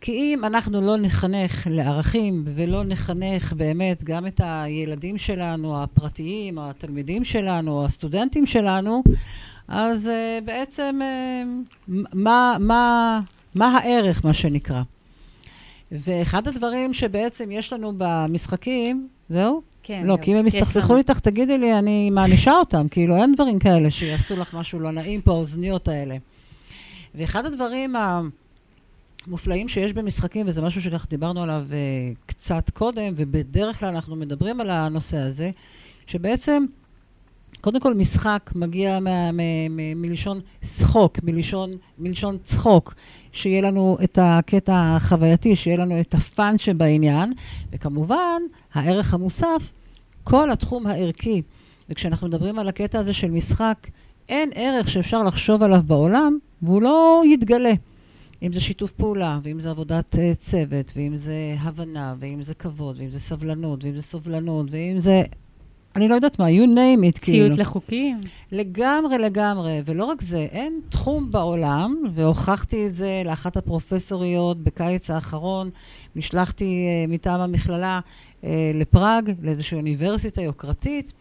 כי 0.00 0.12
אם 0.12 0.44
אנחנו 0.44 0.80
לא 0.80 0.96
נחנך 0.96 1.66
לערכים 1.70 2.44
ולא 2.46 2.84
נחנך 2.84 3.52
באמת 3.52 4.04
גם 4.04 4.26
את 4.26 4.40
הילדים 4.44 5.18
שלנו, 5.18 5.82
הפרטיים, 5.82 6.58
התלמידים 6.58 7.24
שלנו, 7.24 7.84
הסטודנטים 7.84 8.46
שלנו, 8.46 9.02
אז 9.68 10.06
uh, 10.06 10.44
בעצם 10.44 11.00
uh, 11.00 11.92
מה, 12.12 12.56
מה, 12.60 13.20
מה 13.54 13.78
הערך, 13.78 14.24
מה 14.24 14.34
שנקרא. 14.34 14.82
ואחד 15.92 16.48
הדברים 16.48 16.94
שבעצם 16.94 17.50
יש 17.50 17.72
לנו 17.72 17.92
במשחקים, 17.98 19.08
זהו? 19.28 19.62
כן. 19.82 20.02
לא. 20.06 20.16
כי 20.22 20.32
אם 20.32 20.36
הם 20.36 20.46
יסתכסכו. 20.46 20.96
איתך, 20.96 21.18
תגידי 21.18 21.58
לי, 21.58 21.78
אני 21.78 22.10
מענישה 22.10 22.52
אותם. 22.52 22.88
כאילו, 22.88 23.16
אין 23.16 23.34
דברים 23.34 23.58
כאלה 23.58 23.90
שיעשו 23.90 24.36
לך 24.36 24.54
משהו 24.54 24.80
לא 24.80 24.90
נעים 24.90 25.20
פה, 25.20 25.30
האוזניות 25.30 25.88
האלה. 25.88 26.16
ואחד 27.14 27.46
הדברים 27.46 27.94
המופלאים 29.28 29.68
שיש 29.68 29.92
במשחקים, 29.92 30.48
וזה 30.48 30.62
משהו 30.62 30.82
שכך 30.82 31.06
דיברנו 31.10 31.42
עליו 31.42 31.66
uh, 31.70 32.16
קצת 32.26 32.70
קודם, 32.70 33.12
ובדרך 33.16 33.78
כלל 33.80 33.88
אנחנו 33.88 34.16
מדברים 34.16 34.60
על 34.60 34.70
הנושא 34.70 35.16
הזה, 35.16 35.50
שבעצם, 36.06 36.64
קודם 37.60 37.80
כל 37.80 37.94
משחק 37.94 38.50
מגיע 38.54 39.00
מה, 39.00 39.32
מ, 39.32 39.36
מ, 39.70 40.02
מלשון 40.02 40.40
שחוק, 40.62 41.18
מלשון, 41.22 41.76
מלשון 41.98 42.38
צחוק, 42.44 42.94
שיהיה 43.32 43.62
לנו 43.62 43.98
את 44.04 44.18
הקטע 44.22 44.96
החווייתי, 44.96 45.56
שיהיה 45.56 45.76
לנו 45.76 46.00
את 46.00 46.14
הפאן 46.14 46.58
שבעניין, 46.58 47.32
וכמובן, 47.72 48.42
הערך 48.74 49.14
המוסף, 49.14 49.72
כל 50.24 50.50
התחום 50.50 50.86
הערכי. 50.86 51.42
וכשאנחנו 51.90 52.28
מדברים 52.28 52.58
על 52.58 52.68
הקטע 52.68 52.98
הזה 52.98 53.12
של 53.12 53.30
משחק, 53.30 53.76
אין 54.28 54.50
ערך 54.54 54.90
שאפשר 54.90 55.22
לחשוב 55.22 55.62
עליו 55.62 55.82
בעולם, 55.86 56.38
והוא 56.62 56.82
לא 56.82 57.22
יתגלה. 57.26 57.72
אם 58.42 58.52
זה 58.52 58.60
שיתוף 58.60 58.92
פעולה, 58.92 59.38
ואם 59.42 59.60
זה 59.60 59.70
עבודת 59.70 60.14
uh, 60.14 60.18
צוות, 60.38 60.92
ואם 60.96 61.16
זה 61.16 61.54
הבנה, 61.60 62.14
ואם 62.18 62.42
זה 62.42 62.54
כבוד, 62.54 62.96
ואם 62.98 63.10
זה 63.10 63.20
סבלנות, 63.20 63.84
ואם 63.84 63.96
זה 63.96 64.02
סובלנות, 64.02 64.66
ואם 64.70 65.00
זה... 65.00 65.22
אני 65.96 66.08
לא 66.08 66.14
יודעת 66.14 66.38
מה, 66.38 66.48
you 66.48 66.66
name 66.66 67.14
it, 67.14 67.20
כאילו. 67.20 67.46
ציות 67.46 67.58
לחוקים. 67.58 68.20
לגמרי, 68.52 69.18
לגמרי. 69.18 69.82
ולא 69.84 70.04
רק 70.04 70.22
זה, 70.22 70.38
אין 70.38 70.80
תחום 70.88 71.30
בעולם, 71.30 71.96
והוכחתי 72.12 72.86
את 72.86 72.94
זה 72.94 73.22
לאחת 73.24 73.56
הפרופסוריות 73.56 74.62
בקיץ 74.62 75.10
האחרון, 75.10 75.70
נשלחתי 76.16 76.64
uh, 76.64 77.10
מטעם 77.10 77.40
המכללה 77.40 78.00
uh, 78.42 78.46
לפראג, 78.74 79.32
לאיזושהי 79.42 79.76
אוניברסיטה 79.76 80.42
יוקרתית, 80.42 81.12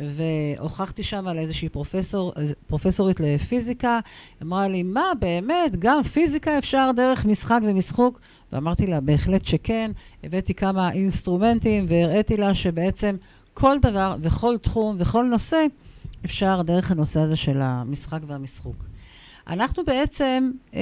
והוכחתי 0.00 1.02
שם 1.02 1.28
על 1.28 1.38
איזושהי 1.38 1.68
פרופסור, 1.68 2.32
פרופסורית 2.66 3.20
לפיזיקה, 3.20 3.98
אמרה 4.42 4.68
לי, 4.68 4.82
מה, 4.82 5.04
באמת, 5.18 5.76
גם 5.78 6.02
פיזיקה 6.02 6.58
אפשר 6.58 6.90
דרך 6.96 7.24
משחק 7.24 7.60
ומשחוק? 7.62 8.20
ואמרתי 8.52 8.86
לה, 8.86 9.00
בהחלט 9.00 9.44
שכן. 9.44 9.90
הבאתי 10.24 10.54
כמה 10.54 10.92
אינסטרומנטים 10.92 11.84
והראיתי 11.88 12.36
לה 12.36 12.54
שבעצם 12.54 13.16
כל 13.54 13.78
דבר 13.78 14.16
וכל 14.20 14.56
תחום 14.62 14.96
וכל 14.98 15.24
נושא 15.24 15.64
אפשר 16.24 16.62
דרך 16.62 16.90
הנושא 16.90 17.20
הזה 17.20 17.36
של 17.36 17.60
המשחק 17.60 18.18
והמשחוק. 18.26 18.76
אנחנו 19.48 19.84
בעצם, 19.84 20.50
אה, 20.74 20.80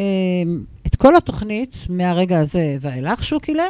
את 0.87 0.96
כל 0.96 1.16
התוכנית 1.16 1.77
מהרגע 1.88 2.38
הזה 2.38 2.77
ואילך, 2.81 3.24
שוקילה, 3.24 3.64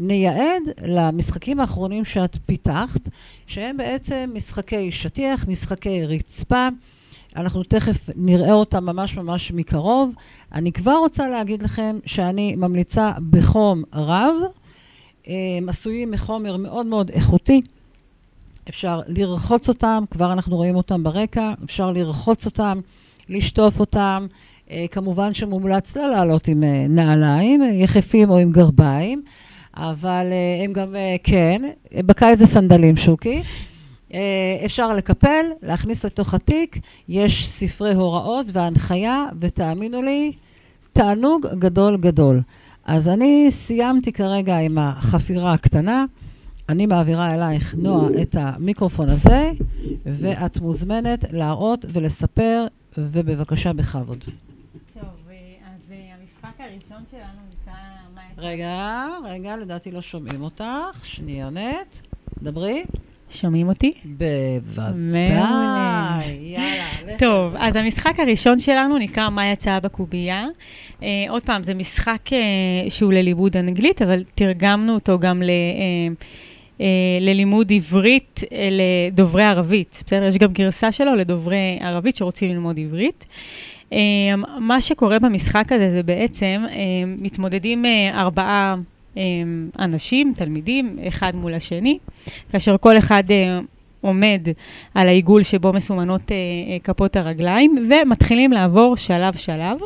נייעד 0.00 0.62
למשחקים 0.82 1.60
האחרונים 1.60 2.04
שאת 2.04 2.36
פיתחת, 2.46 3.00
שהם 3.46 3.76
בעצם 3.76 4.30
משחקי 4.34 4.92
שטיח, 4.92 5.48
משחקי 5.48 6.06
רצפה. 6.06 6.68
אנחנו 7.36 7.62
תכף 7.62 8.10
נראה 8.16 8.52
אותם 8.52 8.84
ממש 8.84 9.16
ממש 9.16 9.52
מקרוב. 9.52 10.14
אני 10.52 10.72
כבר 10.72 10.96
רוצה 10.96 11.28
להגיד 11.28 11.62
לכם 11.62 11.98
שאני 12.06 12.54
ממליצה 12.56 13.12
בחום 13.30 13.82
רב. 13.92 14.34
הם 15.26 15.68
עשויים 15.68 16.10
מחומר 16.10 16.56
מאוד 16.56 16.86
מאוד 16.86 17.10
איכותי. 17.10 17.60
אפשר 18.68 19.00
לרחוץ 19.06 19.68
אותם, 19.68 20.04
כבר 20.10 20.32
אנחנו 20.32 20.56
רואים 20.56 20.76
אותם 20.76 21.02
ברקע, 21.02 21.52
אפשר 21.64 21.90
לרחוץ 21.90 22.46
אותם, 22.46 22.80
לשטוף 23.28 23.80
אותם. 23.80 24.26
אה, 24.70 24.84
כמובן 24.90 25.34
שמומלץ 25.34 25.96
לא 25.96 26.10
לעלות 26.10 26.48
עם 26.48 26.64
אה, 26.64 26.86
נעליים, 26.88 27.62
אה, 27.62 27.68
יחפים 27.68 28.30
או 28.30 28.38
עם 28.38 28.52
גרביים, 28.52 29.22
אבל 29.76 30.26
אה, 30.32 30.64
הם 30.64 30.72
גם, 30.72 30.96
אה, 30.96 31.16
כן, 31.24 31.62
בקיץ 31.94 32.38
זה 32.38 32.46
סנדלים, 32.46 32.96
שוקי. 32.96 33.42
אה, 34.14 34.62
אפשר 34.64 34.94
לקפל, 34.94 35.46
להכניס 35.62 36.04
לתוך 36.04 36.34
התיק, 36.34 36.78
יש 37.08 37.48
ספרי 37.48 37.94
הוראות 37.94 38.46
והנחיה, 38.52 39.26
ותאמינו 39.40 40.02
לי, 40.02 40.32
תענוג 40.92 41.46
גדול 41.58 41.96
גדול. 41.96 42.40
אז 42.84 43.08
אני 43.08 43.46
סיימתי 43.50 44.12
כרגע 44.12 44.58
עם 44.58 44.78
החפירה 44.78 45.52
הקטנה. 45.52 46.04
אני 46.68 46.86
מעבירה 46.86 47.34
אלייך, 47.34 47.74
נועה, 47.78 48.22
את 48.22 48.36
המיקרופון 48.38 49.08
הזה, 49.08 49.50
ואת 50.06 50.60
מוזמנת 50.60 51.24
להראות 51.32 51.84
ולספר, 51.92 52.66
ובבקשה 52.98 53.72
בכבוד. 53.72 54.24
טוב, 54.94 55.02
אה, 55.30 55.34
אז 55.66 55.92
אה, 55.92 55.96
המשחק 56.20 56.60
הראשון 56.60 57.04
שלנו 57.10 57.40
נקרא... 57.50 57.74
מה 58.14 58.20
יצא? 58.20 58.23
רגע, 58.38 59.06
רגע, 59.24 59.56
לדעתי 59.56 59.90
לא 59.90 60.00
שומעים 60.00 60.42
אותך. 60.42 60.64
שניונת. 61.04 62.00
דברי. 62.42 62.84
שומעים 63.30 63.68
אותי? 63.68 63.92
בוודאי. 64.04 64.94
יאללה. 66.40 67.18
טוב, 67.18 67.54
אז 67.58 67.76
המשחק 67.76 68.20
הראשון 68.20 68.58
שלנו 68.58 68.98
נקרא 68.98 69.30
מה 69.30 69.46
יצא 69.46 69.78
בקובייה. 69.78 70.46
אה, 71.02 71.08
עוד 71.28 71.42
פעם, 71.42 71.62
זה 71.62 71.74
משחק 71.74 72.32
אה, 72.32 72.38
שהוא 72.90 73.12
ללימוד 73.12 73.56
אנגלית, 73.56 74.02
אבל 74.02 74.24
תרגמנו 74.34 74.94
אותו 74.94 75.18
גם 75.18 75.42
ל... 75.42 75.50
אה, 75.50 76.14
אה, 76.80 76.86
ללימוד 77.20 77.72
עברית 77.72 78.40
אה, 78.52 78.68
לדוברי 78.70 79.44
ערבית. 79.44 80.02
בסדר? 80.06 80.24
יש 80.24 80.38
גם 80.38 80.52
גרסה 80.52 80.92
שלו 80.92 81.14
לדוברי 81.14 81.78
ערבית 81.80 82.16
שרוצים 82.16 82.50
ללמוד 82.50 82.78
עברית. 82.78 83.26
אה, 83.28 83.73
מה 84.58 84.80
שקורה 84.80 85.18
במשחק 85.18 85.72
הזה 85.72 85.90
זה 85.90 86.02
בעצם, 86.02 86.64
אה, 86.70 86.74
מתמודדים 87.06 87.86
אה, 87.86 88.20
ארבעה 88.20 88.74
אה, 89.16 89.22
אנשים, 89.78 90.32
תלמידים, 90.36 90.98
אחד 91.08 91.34
מול 91.34 91.54
השני, 91.54 91.98
כאשר 92.52 92.76
כל 92.80 92.98
אחד 92.98 93.22
אה, 93.30 93.58
עומד 94.00 94.48
על 94.94 95.08
העיגול 95.08 95.42
שבו 95.42 95.72
מסומנות 95.72 96.32
אה, 96.32 96.36
כפות 96.84 97.16
הרגליים, 97.16 97.88
ומתחילים 97.90 98.52
לעבור 98.52 98.96
שלב-שלב. 98.96 99.78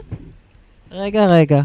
רגע, 0.91 1.27
רגע. 1.31 1.63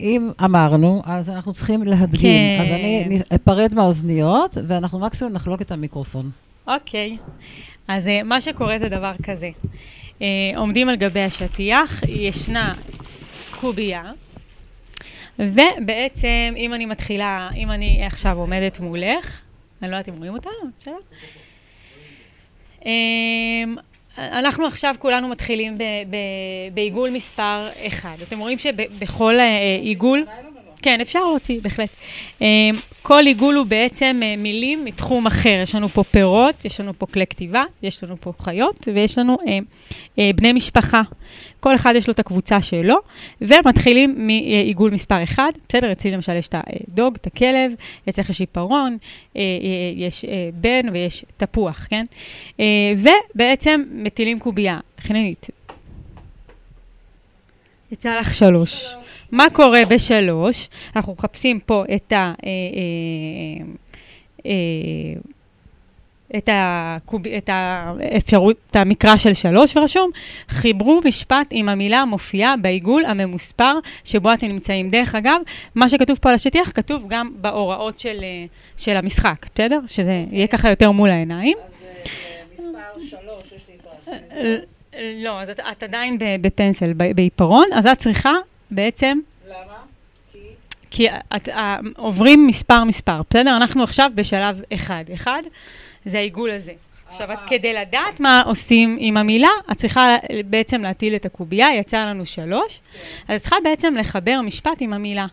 אם 0.00 0.30
אמרנו, 0.44 1.02
אז 1.04 1.30
אנחנו 1.30 1.52
צריכים 1.52 1.82
להדגים. 1.82 2.58
כן. 2.58 2.62
אז 2.62 2.72
אני 2.72 3.20
אפרד 3.34 3.74
מהאוזניות, 3.74 4.58
ואנחנו 4.66 4.98
מקסימום 4.98 5.32
נחלוק 5.32 5.62
את 5.62 5.72
המיקרופון. 5.72 6.30
אוקיי. 6.66 7.16
אז 7.88 8.08
מה 8.24 8.40
שקורה 8.40 8.78
זה 8.78 8.88
דבר 8.88 9.12
כזה. 9.22 9.48
Uh, 10.18 10.22
עומדים 10.56 10.88
על 10.88 10.96
גבי 10.96 11.20
השטיח, 11.20 12.02
ישנה 12.08 12.74
קובייה, 13.60 14.12
ובעצם, 15.38 16.54
אם 16.56 16.74
אני 16.74 16.86
מתחילה, 16.86 17.48
אם 17.56 17.70
אני 17.70 18.06
עכשיו 18.06 18.38
עומדת 18.38 18.80
מולך, 18.80 19.40
אני 19.82 19.90
לא 19.90 19.96
יודעת 19.96 20.08
אם 20.08 20.14
רואים 20.18 20.32
אותה, 20.32 20.50
בסדר? 20.80 20.96
Um, 22.80 22.86
אנחנו 24.18 24.66
עכשיו 24.66 24.94
כולנו 24.98 25.28
מתחילים 25.28 25.78
בעיגול 26.74 27.10
מספר 27.10 27.68
1. 27.86 28.22
אתם 28.22 28.38
רואים 28.38 28.58
שבכל 28.58 29.34
uh, 29.38 29.82
עיגול... 29.82 30.24
כן, 30.82 31.00
אפשר 31.00 31.18
להוציא, 31.18 31.60
בהחלט. 31.62 31.88
Um, 32.38 32.42
כל 33.02 33.22
עיגול 33.26 33.54
הוא 33.54 33.66
בעצם 33.66 34.20
uh, 34.20 34.40
מילים 34.40 34.84
מתחום 34.84 35.26
אחר. 35.26 35.60
יש 35.62 35.74
לנו 35.74 35.88
פה 35.88 36.02
פירות, 36.04 36.64
יש 36.64 36.80
לנו 36.80 36.92
פה 36.98 37.06
כלי 37.06 37.26
כתיבה, 37.26 37.64
יש 37.82 38.04
לנו 38.04 38.16
פה 38.20 38.32
חיות, 38.38 38.88
ויש 38.94 39.18
לנו 39.18 39.34
uh, 39.34 39.46
uh, 39.46 40.20
בני 40.34 40.52
משפחה. 40.52 41.02
כל 41.60 41.74
אחד 41.74 41.92
יש 41.96 42.08
לו 42.08 42.12
את 42.12 42.18
הקבוצה 42.18 42.62
שלו, 42.62 42.96
ומתחילים 43.40 44.26
מעיגול 44.26 44.90
מספר 44.90 45.22
1. 45.22 45.42
בסדר, 45.68 45.92
אצלי 45.92 46.10
למשל 46.10 46.36
יש 46.36 46.48
את 46.48 46.54
הדוג, 46.54 47.14
את 47.20 47.26
הכלב, 47.26 47.72
יש 48.06 48.18
uh, 48.18 48.22
uh, 49.34 49.38
יש 49.96 50.24
בן 50.54 50.88
ויש 50.92 51.24
תפוח, 51.36 51.86
כן? 51.90 52.04
ובעצם 52.98 53.82
מטילים 53.90 54.38
קובייה. 54.38 54.78
חננית. 55.00 55.46
יצא 57.92 58.20
לך 58.20 58.34
שלוש. 58.34 58.96
מה 59.32 59.46
קורה 59.52 59.80
בשלוש? 59.88 60.68
אנחנו 60.96 61.14
מחפשים 61.18 61.60
פה 61.60 61.84
את 61.94 62.12
ה... 62.12 62.16
אה, 62.16 62.32
אה, 62.46 63.66
אה, 64.46 65.20
את, 66.36 66.48
הקוב, 66.52 67.26
את 67.26 67.50
האפשרות, 67.52 68.56
את 68.70 68.76
המקרא 68.76 69.16
של 69.16 69.34
שלוש, 69.34 69.76
ורשום, 69.76 70.10
חיברו 70.48 71.00
משפט 71.04 71.46
עם 71.50 71.68
המילה 71.68 72.00
המופיעה 72.00 72.56
בעיגול 72.56 73.04
הממוספר 73.04 73.78
שבו 74.04 74.32
אתם 74.32 74.46
נמצאים. 74.46 74.88
דרך 74.88 75.14
אגב, 75.14 75.40
מה 75.74 75.88
שכתוב 75.88 76.18
פה 76.18 76.28
על 76.28 76.34
השטיח 76.34 76.70
כתוב 76.74 77.04
גם 77.08 77.30
בהוראות 77.40 77.98
של, 77.98 78.24
של 78.76 78.96
המשחק, 78.96 79.46
בסדר? 79.54 79.80
שזה 79.86 80.24
יהיה 80.30 80.46
ככה 80.46 80.70
יותר 80.70 80.90
מול 80.90 81.10
העיניים. 81.10 81.56
אז 81.58 81.74
מספר 82.52 83.00
שלוש, 83.10 83.42
יש 83.56 83.62
לי 83.68 83.74
את 83.74 84.64
לא, 85.24 85.40
אז 85.42 85.50
את, 85.50 85.60
את 85.60 85.82
עדיין 85.82 86.18
בפנסל, 86.40 86.92
בעיפרון, 86.92 87.66
אז 87.74 87.86
את 87.86 87.98
צריכה 87.98 88.32
בעצם, 88.70 89.18
למה? 89.48 89.56
כי... 90.32 90.38
כי 90.90 91.06
את, 91.36 91.48
אה, 91.48 91.76
עוברים 91.96 92.46
מספר 92.46 92.84
מספר, 92.84 93.20
בסדר? 93.30 93.56
אנחנו 93.56 93.82
עכשיו 93.82 94.10
בשלב 94.14 94.62
אחד. 94.74 95.04
אחד 95.14 95.42
זה 96.04 96.18
העיגול 96.18 96.50
הזה. 96.50 96.72
עכשיו, 97.10 97.32
את 97.32 97.38
כדי 97.46 97.72
לדעת 97.72 98.20
מה 98.20 98.42
עושים 98.46 98.96
עם 99.00 99.16
המילה, 99.16 99.48
את 99.72 99.76
צריכה 99.76 100.16
בעצם 100.44 100.82
להטיל 100.82 101.14
את 101.14 101.26
הקובייה, 101.26 101.74
יצא 101.74 102.04
לנו 102.04 102.26
שלוש, 102.26 102.80
אז 103.28 103.36
את 103.36 103.40
צריכה 103.40 103.56
בעצם 103.64 103.94
לחבר 103.94 104.40
משפט 104.40 104.76
עם 104.80 104.92
המילה 104.92 105.26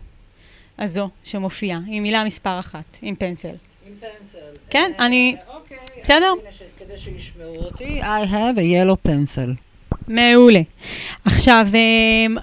הזו 0.79 1.09
שמופיעה, 1.23 1.79
עם 1.87 2.03
מילה 2.03 2.23
מספר 2.23 2.59
אחת, 2.59 2.97
עם 3.01 3.15
פנסל. 3.15 3.47
עם 3.47 3.93
פנסל. 3.99 4.37
כן, 4.69 4.91
אה, 4.99 5.05
אני... 5.05 5.35
אוקיי. 5.47 5.77
בסדר? 6.03 6.33
כדי 6.79 6.97
שישמעו 6.97 7.55
אותי, 7.55 8.01
I 8.01 8.25
have 8.25 8.57
a 8.57 8.61
yellow 8.61 9.09
pencil. 9.09 9.49
מעולה. 10.07 10.61
עכשיו, 11.25 11.67
אמ, 11.73 12.37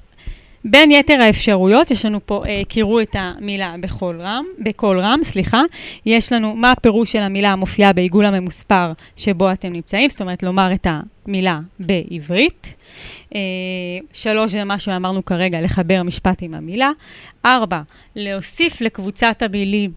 בין 0.65 0.91
יתר 0.91 1.21
האפשרויות, 1.21 1.91
יש 1.91 2.07
לנו 2.07 2.27
פה, 2.27 2.43
אה, 2.49 2.63
קראו 2.69 3.01
את 3.01 3.17
המילה 3.19 3.75
בקול 3.81 4.21
רם, 4.21 4.45
בקול 4.59 5.01
רם, 5.01 5.21
סליחה. 5.23 5.63
יש 6.07 6.33
לנו 6.33 6.55
מה 6.55 6.73
הפירוש 6.73 7.13
של 7.13 7.19
המילה 7.19 7.53
המופיעה 7.53 7.93
בעיגול 7.93 8.27
הממוספר 8.27 8.93
שבו 9.17 9.53
אתם 9.53 9.73
נמצאים, 9.73 10.11
זאת 10.11 10.21
אומרת, 10.21 10.43
לומר 10.43 10.75
את 10.75 10.87
המילה 11.27 11.61
בעברית. 11.81 12.75
אה, 13.35 13.41
שלוש, 14.13 14.53
זה 14.53 14.65
מה 14.65 14.79
שאמרנו 14.79 15.25
כרגע, 15.25 15.61
לחבר 15.61 16.03
משפט 16.03 16.43
עם 16.43 16.55
המילה. 16.55 16.91
ארבע, 17.45 17.81
להוסיף 18.17 18.81
לקבוצת 18.81 19.43
המילים 19.43 19.91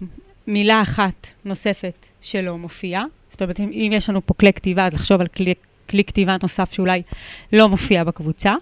מילה 0.47 0.81
אחת 0.81 1.27
נוספת 1.45 2.07
שלא 2.21 2.57
מופיעה. 2.57 3.03
זאת 3.29 3.41
אומרת, 3.41 3.59
אם, 3.59 3.89
יש 3.93 4.09
לנו 4.09 4.25
פה 4.25 4.33
כלי 4.33 4.53
כתיבה, 4.53 4.85
אז 4.85 4.93
לחשוב 4.93 5.21
על 5.21 5.27
כלי, 5.27 5.53
כלי 5.89 6.03
כתיבה 6.03 6.35
נוסף 6.41 6.73
שאולי 6.73 7.01
לא 7.53 7.69
מופיע 7.69 8.03
בקבוצה, 8.03 8.55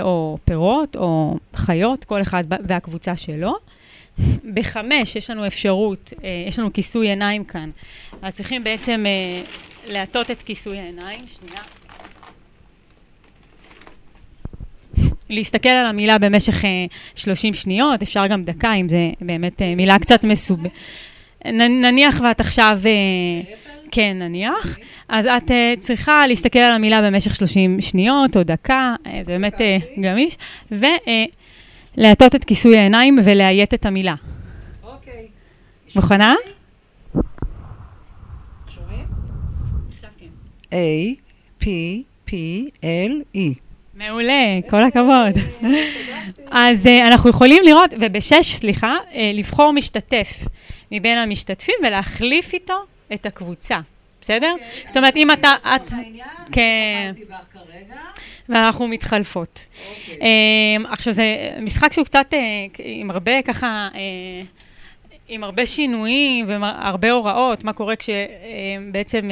או 0.00 0.38
פירות, 0.44 0.96
או 0.96 1.36
חיות, 1.56 2.04
כל 2.04 2.22
אחד 2.22 2.44
והקבוצה 2.68 3.16
שלו. 3.16 3.54
בחמש 4.54 5.16
יש 5.16 5.30
לנו 5.30 5.46
אפשרות, 5.46 6.12
אה, 6.24 6.44
יש 6.48 6.58
לנו 6.58 6.72
כיסוי 6.72 7.08
עיניים 7.08 7.44
כאן, 7.44 7.70
אז 8.22 8.34
צריכים 8.34 8.64
בעצם 8.64 9.04
אה, 9.06 9.42
להטות 9.92 10.30
את 10.30 10.42
כיסוי 10.42 10.78
העיניים, 10.78 11.20
שנייה. 11.38 11.62
להסתכל 15.30 15.68
על 15.68 15.86
המילה 15.86 16.18
במשך 16.18 16.64
אה, 16.64 16.70
30 17.14 17.54
שניות, 17.54 18.02
אפשר 18.02 18.26
גם 18.26 18.44
דקה, 18.44 18.74
אם 18.74 18.88
זה 18.88 19.10
באמת 19.20 19.62
אה, 19.62 19.74
מילה 19.74 19.98
קצת 19.98 20.24
מסובכת. 20.24 20.70
נניח 21.54 22.20
ואת 22.24 22.40
עכשיו, 22.40 22.78
אה, 22.86 23.54
כן, 23.90 24.16
נניח, 24.18 24.78
אז 25.08 25.26
את 25.26 25.50
אה, 25.50 25.74
צריכה 25.78 26.26
להסתכל 26.26 26.58
על 26.58 26.72
המילה 26.72 27.02
במשך 27.02 27.36
30 27.36 27.80
שניות 27.80 28.36
או 28.36 28.42
דקה, 28.42 28.94
אה, 29.06 29.20
זה 29.22 29.32
באמת 29.32 29.60
אה, 29.60 29.76
גמיש, 30.00 30.36
ולהטות 30.70 32.34
את 32.34 32.44
כיסוי 32.44 32.78
העיניים 32.78 33.18
ולאיית 33.24 33.74
את 33.74 33.86
המילה. 33.86 34.14
אוקיי. 34.82 35.26
מוכנה? 35.96 36.34
כן. 40.18 40.26
A, 40.70 41.14
P, 41.62 41.66
P, 42.28 42.32
L, 42.82 43.36
E. 43.36 43.38
מעולה, 43.94 44.58
כל 44.70 44.84
הכבוד. 44.84 45.42
אז 46.50 46.86
uh, 46.86 46.90
אנחנו 47.06 47.30
יכולים 47.30 47.62
לראות, 47.64 47.94
ובשש, 48.00 48.54
סליחה, 48.54 48.96
uh, 49.10 49.16
לבחור 49.34 49.72
משתתף 49.72 50.44
מבין 50.92 51.18
המשתתפים 51.18 51.74
ולהחליף 51.82 52.52
איתו 52.52 52.74
את 53.12 53.26
הקבוצה, 53.26 53.80
בסדר? 54.20 54.54
זאת 54.86 54.96
אומרת, 54.96 55.16
אם 55.16 55.30
אתה... 55.30 55.54
את... 55.62 55.92
כן. 56.52 57.12
ואנחנו 58.48 58.88
מתחלפות. 58.88 59.66
Um, 60.08 60.18
עכשיו, 60.88 61.12
זה 61.12 61.50
משחק 61.60 61.92
שהוא 61.92 62.04
קצת 62.04 62.26
uh, 62.30 62.36
עם 62.78 63.10
הרבה 63.10 63.42
ככה... 63.42 63.88
Uh, 63.92 63.96
עם 65.28 65.44
הרבה 65.44 65.66
שינויים 65.66 66.44
והרבה 66.48 67.10
הוראות, 67.10 67.64
מה 67.64 67.72
קורה 67.72 67.94
כשבעצם 67.96 69.30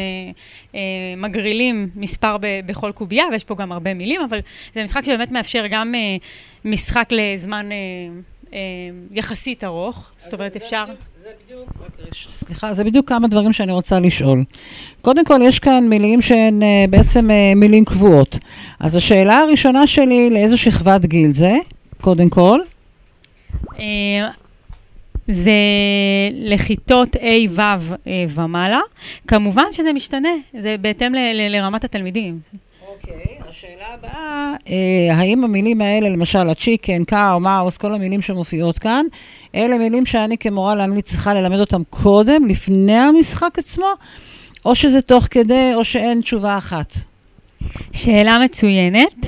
מגרילים 1.17 1.91
מספר 1.95 2.37
בכל 2.67 2.93
קובייה, 2.93 3.25
ויש 3.33 3.45
פה 3.45 3.55
גם 3.55 3.73
הרבה 3.73 3.95
מילים, 3.95 4.21
אבל 4.21 4.39
זה 4.75 4.83
משחק 4.83 5.05
שבאמת 5.05 5.31
מאפשר 5.31 5.65
גם 5.71 5.95
אה, 5.95 6.17
משחק 6.65 7.09
לזמן 7.11 7.73
אה, 7.73 7.77
אה, 8.53 8.59
יחסית 9.11 9.65
ארוך, 9.65 10.11
זאת 10.17 10.33
אומרת 10.35 10.57
אפשר... 10.57 10.85
זה 11.23 11.29
בדיוק, 11.47 11.69
סליחה, 12.33 12.75
זה 12.75 12.85
בדיוק 12.85 13.09
כמה 13.09 13.29
דברים 13.29 13.53
שאני 13.53 13.73
רוצה 13.73 14.01
לשאול. 14.01 14.45
קודם 15.03 15.25
כל, 15.25 15.39
יש 15.43 15.59
כאן 15.59 15.89
מילים 15.89 16.23
שהן 16.23 16.63
אה, 16.63 16.85
בעצם 16.91 17.31
אה, 17.31 17.53
מילים 17.57 17.85
קבועות. 17.85 18.39
אז 18.81 18.97
השאלה 18.97 19.39
הראשונה 19.39 19.87
שלי, 19.87 20.31
לאיזו 20.31 20.59
שכבת 20.59 21.05
גיל 21.05 21.31
זה, 21.35 21.55
קודם 22.01 22.29
כל? 22.29 22.61
אה, 23.79 23.85
זה 25.29 25.53
לכיתות 26.33 27.17
A-ו' 27.17 27.61
אה, 28.07 28.25
ומעלה. 28.29 28.81
כמובן 29.29 29.65
שזה 29.73 29.93
משתנה, 29.93 30.33
זה 30.59 30.77
בהתאם 30.81 31.15
ל- 31.15 31.19
ל- 31.19 31.57
לרמת 31.57 31.85
התלמידים. 31.85 32.39
אוקיי, 32.89 33.15
השאלה 33.65 33.95
הבאה, 33.95 34.55
אה, 34.69 35.15
האם 35.15 35.45
המילים 35.45 35.81
האלה, 35.81 36.09
למשל 36.09 36.49
הצ'יקן, 36.49 37.05
קאו, 37.05 37.41
מאוס, 37.41 37.77
כל 37.77 37.95
המילים 37.95 38.23
שמופיעות 38.23 38.79
כאן, 38.79 39.07
אלה 39.55 39.79
מילים 39.79 40.07
שאני 40.07 40.39
כמורה 40.39 40.75
לאנגלית 40.75 41.05
צריכה 41.05 41.35
ללמד 41.35 41.59
אותם 41.59 41.83
קודם, 41.91 42.47
לפני 42.47 42.97
המשחק 42.97 43.59
עצמו, 43.59 43.87
או 44.65 44.75
שזה 44.75 45.03
תוך 45.03 45.27
כדי, 45.31 45.73
או 45.75 45.85
שאין 45.85 46.21
תשובה 46.21 46.59
אחת? 46.59 46.93
שאלה 47.93 48.39
מצוינת. 48.45 49.27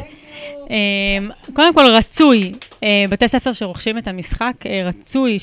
אמ, 0.71 1.31
קודם 1.53 1.75
כל, 1.75 1.87
רצוי, 1.87 2.53
אה, 2.83 3.05
בתי 3.11 3.29
ספר 3.29 3.53
שרוכשים 3.53 3.99
את 3.99 4.09
המשחק, 4.09 4.53
אה, 4.67 4.83
רצוי 4.85 5.39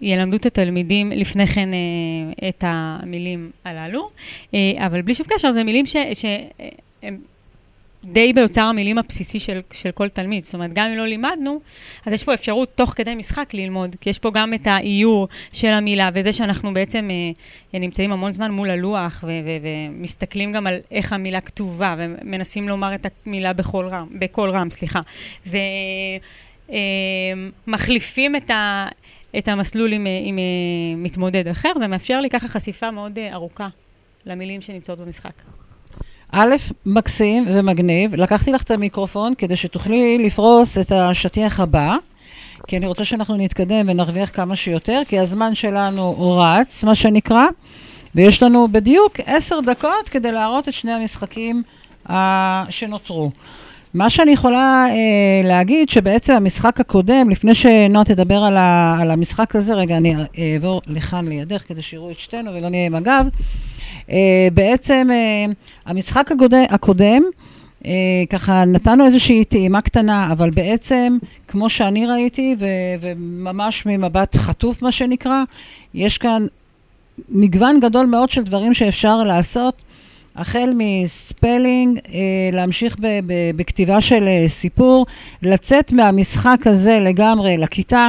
שילמדו 0.00 0.36
את 0.36 0.46
התלמידים 0.46 1.12
לפני 1.12 1.46
כן 1.46 1.68
אה, 1.74 2.48
את 2.48 2.64
המילים 2.66 3.50
הללו, 3.64 4.08
אה, 4.54 4.72
אבל 4.86 5.02
בלי 5.02 5.14
שום 5.14 5.26
קשר, 5.30 5.52
זה 5.52 5.64
מילים 5.64 5.86
ש... 5.86 5.96
אה, 7.04 7.08
הם 7.08 7.18
די 8.04 8.32
באוצר 8.32 8.62
המילים 8.62 8.98
הבסיסי 8.98 9.38
של, 9.38 9.60
של 9.72 9.90
כל 9.90 10.08
תלמיד. 10.08 10.44
זאת 10.44 10.54
אומרת, 10.54 10.72
גם 10.72 10.90
אם 10.90 10.96
לא 10.96 11.06
לימדנו, 11.06 11.60
אז 12.06 12.12
יש 12.12 12.24
פה 12.24 12.34
אפשרות 12.34 12.68
תוך 12.74 12.90
כדי 12.90 13.14
משחק 13.14 13.54
ללמוד, 13.54 13.96
כי 14.00 14.10
יש 14.10 14.18
פה 14.18 14.30
גם 14.30 14.54
את 14.54 14.66
האיור 14.66 15.28
של 15.52 15.68
המילה, 15.68 16.10
וזה 16.14 16.32
שאנחנו 16.32 16.74
בעצם 16.74 17.08
אה, 17.74 17.78
נמצאים 17.78 18.12
המון 18.12 18.32
זמן 18.32 18.50
מול 18.50 18.70
הלוח, 18.70 19.24
ו- 19.26 19.30
ו- 19.44 19.66
ומסתכלים 19.92 20.52
גם 20.52 20.66
על 20.66 20.78
איך 20.90 21.12
המילה 21.12 21.40
כתובה, 21.40 21.94
ומנסים 21.98 22.68
לומר 22.68 22.94
את 22.94 23.06
המילה 23.26 23.52
בקול 23.52 23.88
רם, 23.88 24.06
בקול 24.18 24.50
רם, 24.50 24.68
סליחה. 24.70 25.00
ומחליפים 27.66 28.36
את 28.36 28.50
ה... 28.50 28.88
את 29.38 29.48
המסלול 29.48 29.92
עם, 29.92 30.06
אה, 30.06 30.20
עם 30.24 30.38
אה, 30.38 30.42
מתמודד 30.96 31.48
אחר, 31.48 31.72
זה 31.78 31.86
מאפשר 31.86 32.20
לי 32.20 32.30
ככה 32.30 32.48
חשיפה 32.48 32.90
מאוד 32.90 33.18
אה, 33.18 33.32
ארוכה 33.32 33.68
למילים 34.26 34.60
שנמצאות 34.60 34.98
במשחק. 34.98 35.32
א', 36.32 36.54
מקסים 36.86 37.44
ומגניב. 37.48 38.14
לקחתי 38.14 38.52
לך 38.52 38.62
את 38.62 38.70
המיקרופון 38.70 39.34
כדי 39.38 39.56
שתוכלי 39.56 40.18
לפרוס 40.18 40.78
את 40.78 40.92
השטיח 40.92 41.60
הבא, 41.60 41.96
כי 42.66 42.76
אני 42.76 42.86
רוצה 42.86 43.04
שאנחנו 43.04 43.36
נתקדם 43.36 43.86
ונרוויח 43.88 44.30
כמה 44.34 44.56
שיותר, 44.56 45.02
כי 45.08 45.18
הזמן 45.18 45.54
שלנו 45.54 46.36
רץ, 46.38 46.84
מה 46.84 46.94
שנקרא, 46.94 47.46
ויש 48.14 48.42
לנו 48.42 48.68
בדיוק 48.72 49.20
עשר 49.26 49.60
דקות 49.60 50.08
כדי 50.10 50.32
להראות 50.32 50.68
את 50.68 50.72
שני 50.72 50.92
המשחקים 50.92 51.62
uh, 52.08 52.12
שנותרו. 52.70 53.30
מה 53.94 54.10
שאני 54.10 54.30
יכולה 54.30 54.86
אה, 54.90 55.48
להגיד, 55.48 55.88
שבעצם 55.88 56.32
המשחק 56.32 56.80
הקודם, 56.80 57.30
לפני 57.30 57.54
שנועה 57.54 58.04
תדבר 58.04 58.44
על, 58.44 58.56
ה, 58.56 58.96
על 59.00 59.10
המשחק 59.10 59.56
הזה, 59.56 59.74
רגע, 59.74 59.96
אני 59.96 60.14
אעבור 60.54 60.82
לכאן 60.86 61.28
לידך 61.28 61.62
כדי 61.68 61.82
שיראו 61.82 62.10
את 62.10 62.18
שתינו 62.18 62.50
ולא 62.54 62.68
נהיה 62.68 62.86
עם 62.86 62.94
הגב. 62.94 63.28
אה, 64.10 64.48
בעצם 64.54 65.08
אה, 65.12 65.52
המשחק 65.86 66.30
הקודם, 66.70 67.22
אה, 67.86 67.92
ככה 68.30 68.64
נתנו 68.64 69.06
איזושהי 69.06 69.44
טעימה 69.44 69.80
קטנה, 69.80 70.32
אבל 70.32 70.50
בעצם, 70.50 71.18
כמו 71.48 71.70
שאני 71.70 72.06
ראיתי, 72.06 72.56
ו, 72.58 72.66
וממש 73.00 73.86
ממבט 73.86 74.36
חטוף, 74.36 74.82
מה 74.82 74.92
שנקרא, 74.92 75.42
יש 75.94 76.18
כאן 76.18 76.46
מגוון 77.28 77.80
גדול 77.80 78.06
מאוד 78.06 78.30
של 78.30 78.42
דברים 78.42 78.74
שאפשר 78.74 79.22
לעשות. 79.24 79.82
החל 80.36 80.72
מספלינג, 80.74 81.98
אה, 82.14 82.20
להמשיך 82.52 82.96
בכתיבה 83.56 84.00
של 84.00 84.28
אה, 84.28 84.44
סיפור, 84.48 85.06
לצאת 85.42 85.92
מהמשחק 85.92 86.66
הזה 86.66 86.98
לגמרי 87.00 87.56
לכיתה, 87.56 88.08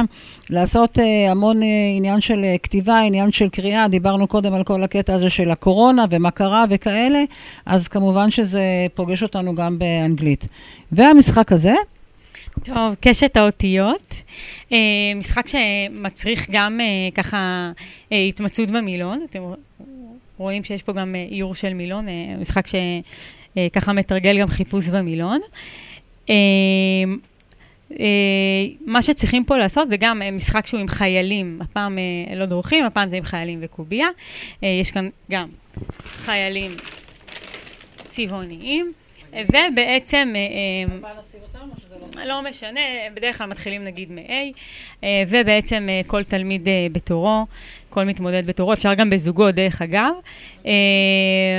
לעשות 0.50 0.98
אה, 0.98 1.30
המון 1.30 1.60
עניין 1.96 2.20
של 2.20 2.44
כתיבה, 2.62 3.00
עניין 3.00 3.32
של 3.32 3.48
קריאה, 3.48 3.88
דיברנו 3.88 4.26
קודם 4.26 4.54
על 4.54 4.64
כל 4.64 4.82
הקטע 4.82 5.14
הזה 5.14 5.30
של 5.30 5.50
הקורונה 5.50 6.04
ומה 6.10 6.30
קרה 6.30 6.64
וכאלה, 6.70 7.22
אז 7.66 7.88
כמובן 7.88 8.30
שזה 8.30 8.62
פוגש 8.94 9.22
אותנו 9.22 9.54
גם 9.54 9.78
באנגלית. 9.78 10.46
והמשחק 10.92 11.52
הזה, 11.52 11.74
טוב, 12.64 12.94
קשת 13.00 13.36
האותיות. 13.36 14.14
משחק 15.16 15.46
שמצריך 15.48 16.46
גם 16.50 16.80
ככה 17.14 17.70
התמצאות 18.10 18.68
במילון. 18.70 19.20
אתם 19.30 19.40
רואים 20.38 20.64
שיש 20.64 20.82
פה 20.82 20.92
גם 20.92 21.14
אה, 21.14 21.26
איור 21.30 21.54
של 21.54 21.74
מילון, 21.74 22.08
אה, 22.08 22.14
משחק 22.40 22.64
שככה 22.66 23.92
מתרגל 23.92 24.40
גם 24.40 24.48
חיפוש 24.48 24.86
במילון. 24.88 25.40
אה, 26.30 26.34
אה, 28.00 28.06
מה 28.86 29.02
שצריכים 29.02 29.44
פה 29.44 29.56
לעשות 29.56 29.88
זה 29.88 29.96
גם 29.96 30.22
אה, 30.22 30.30
משחק 30.30 30.66
שהוא 30.66 30.80
עם 30.80 30.88
חיילים, 30.88 31.58
הפעם 31.62 31.98
אה, 31.98 32.34
לא 32.34 32.46
דרוכים, 32.46 32.84
הפעם 32.84 33.08
זה 33.08 33.16
עם 33.16 33.24
חיילים 33.24 33.58
וקובייה. 33.62 34.08
אה, 34.64 34.68
יש 34.68 34.90
כאן 34.90 35.08
גם 35.30 35.48
חיילים 36.04 36.76
צבעוניים, 38.04 38.92
אה, 39.34 39.42
ובעצם... 39.48 40.32
אה, 40.36 40.40
אה, 42.18 42.24
לא 42.24 42.42
משנה, 42.42 42.80
בדרך 43.14 43.38
כלל 43.38 43.46
מתחילים 43.46 43.84
נגיד 43.84 44.12
מ-A, 44.12 44.32
אה, 45.04 45.22
ובעצם 45.28 45.86
אה, 45.90 46.00
כל 46.06 46.24
תלמיד 46.24 46.68
אה, 46.68 46.86
בתורו, 46.92 47.46
כל 47.90 48.04
מתמודד 48.04 48.46
בתורו, 48.46 48.72
אפשר 48.72 48.94
גם 48.94 49.10
בזוגו 49.10 49.50
דרך 49.50 49.82
אגב, 49.82 50.12
אה, 50.66 50.72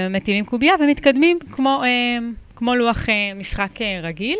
מטילים 0.09 0.45
קובייה 0.45 0.73
ומתקדמים 0.79 1.39
כמו, 1.51 1.81
אה, 1.83 2.17
כמו 2.55 2.75
לוח 2.75 3.09
אה, 3.09 3.33
משחק 3.35 3.79
רגיל, 4.03 4.37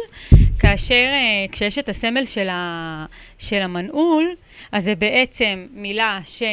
כאשר 0.60 1.06
כשיש 1.52 1.80
את 1.80 1.90
הסמל 1.90 2.26
של, 2.26 2.50
ה, 2.50 3.06
של 3.38 3.62
המנעול, 3.62 4.36
אז 4.72 4.84
זה 4.84 4.96
בעצם 4.96 5.68
מילה 5.74 6.20
ש... 6.24 6.44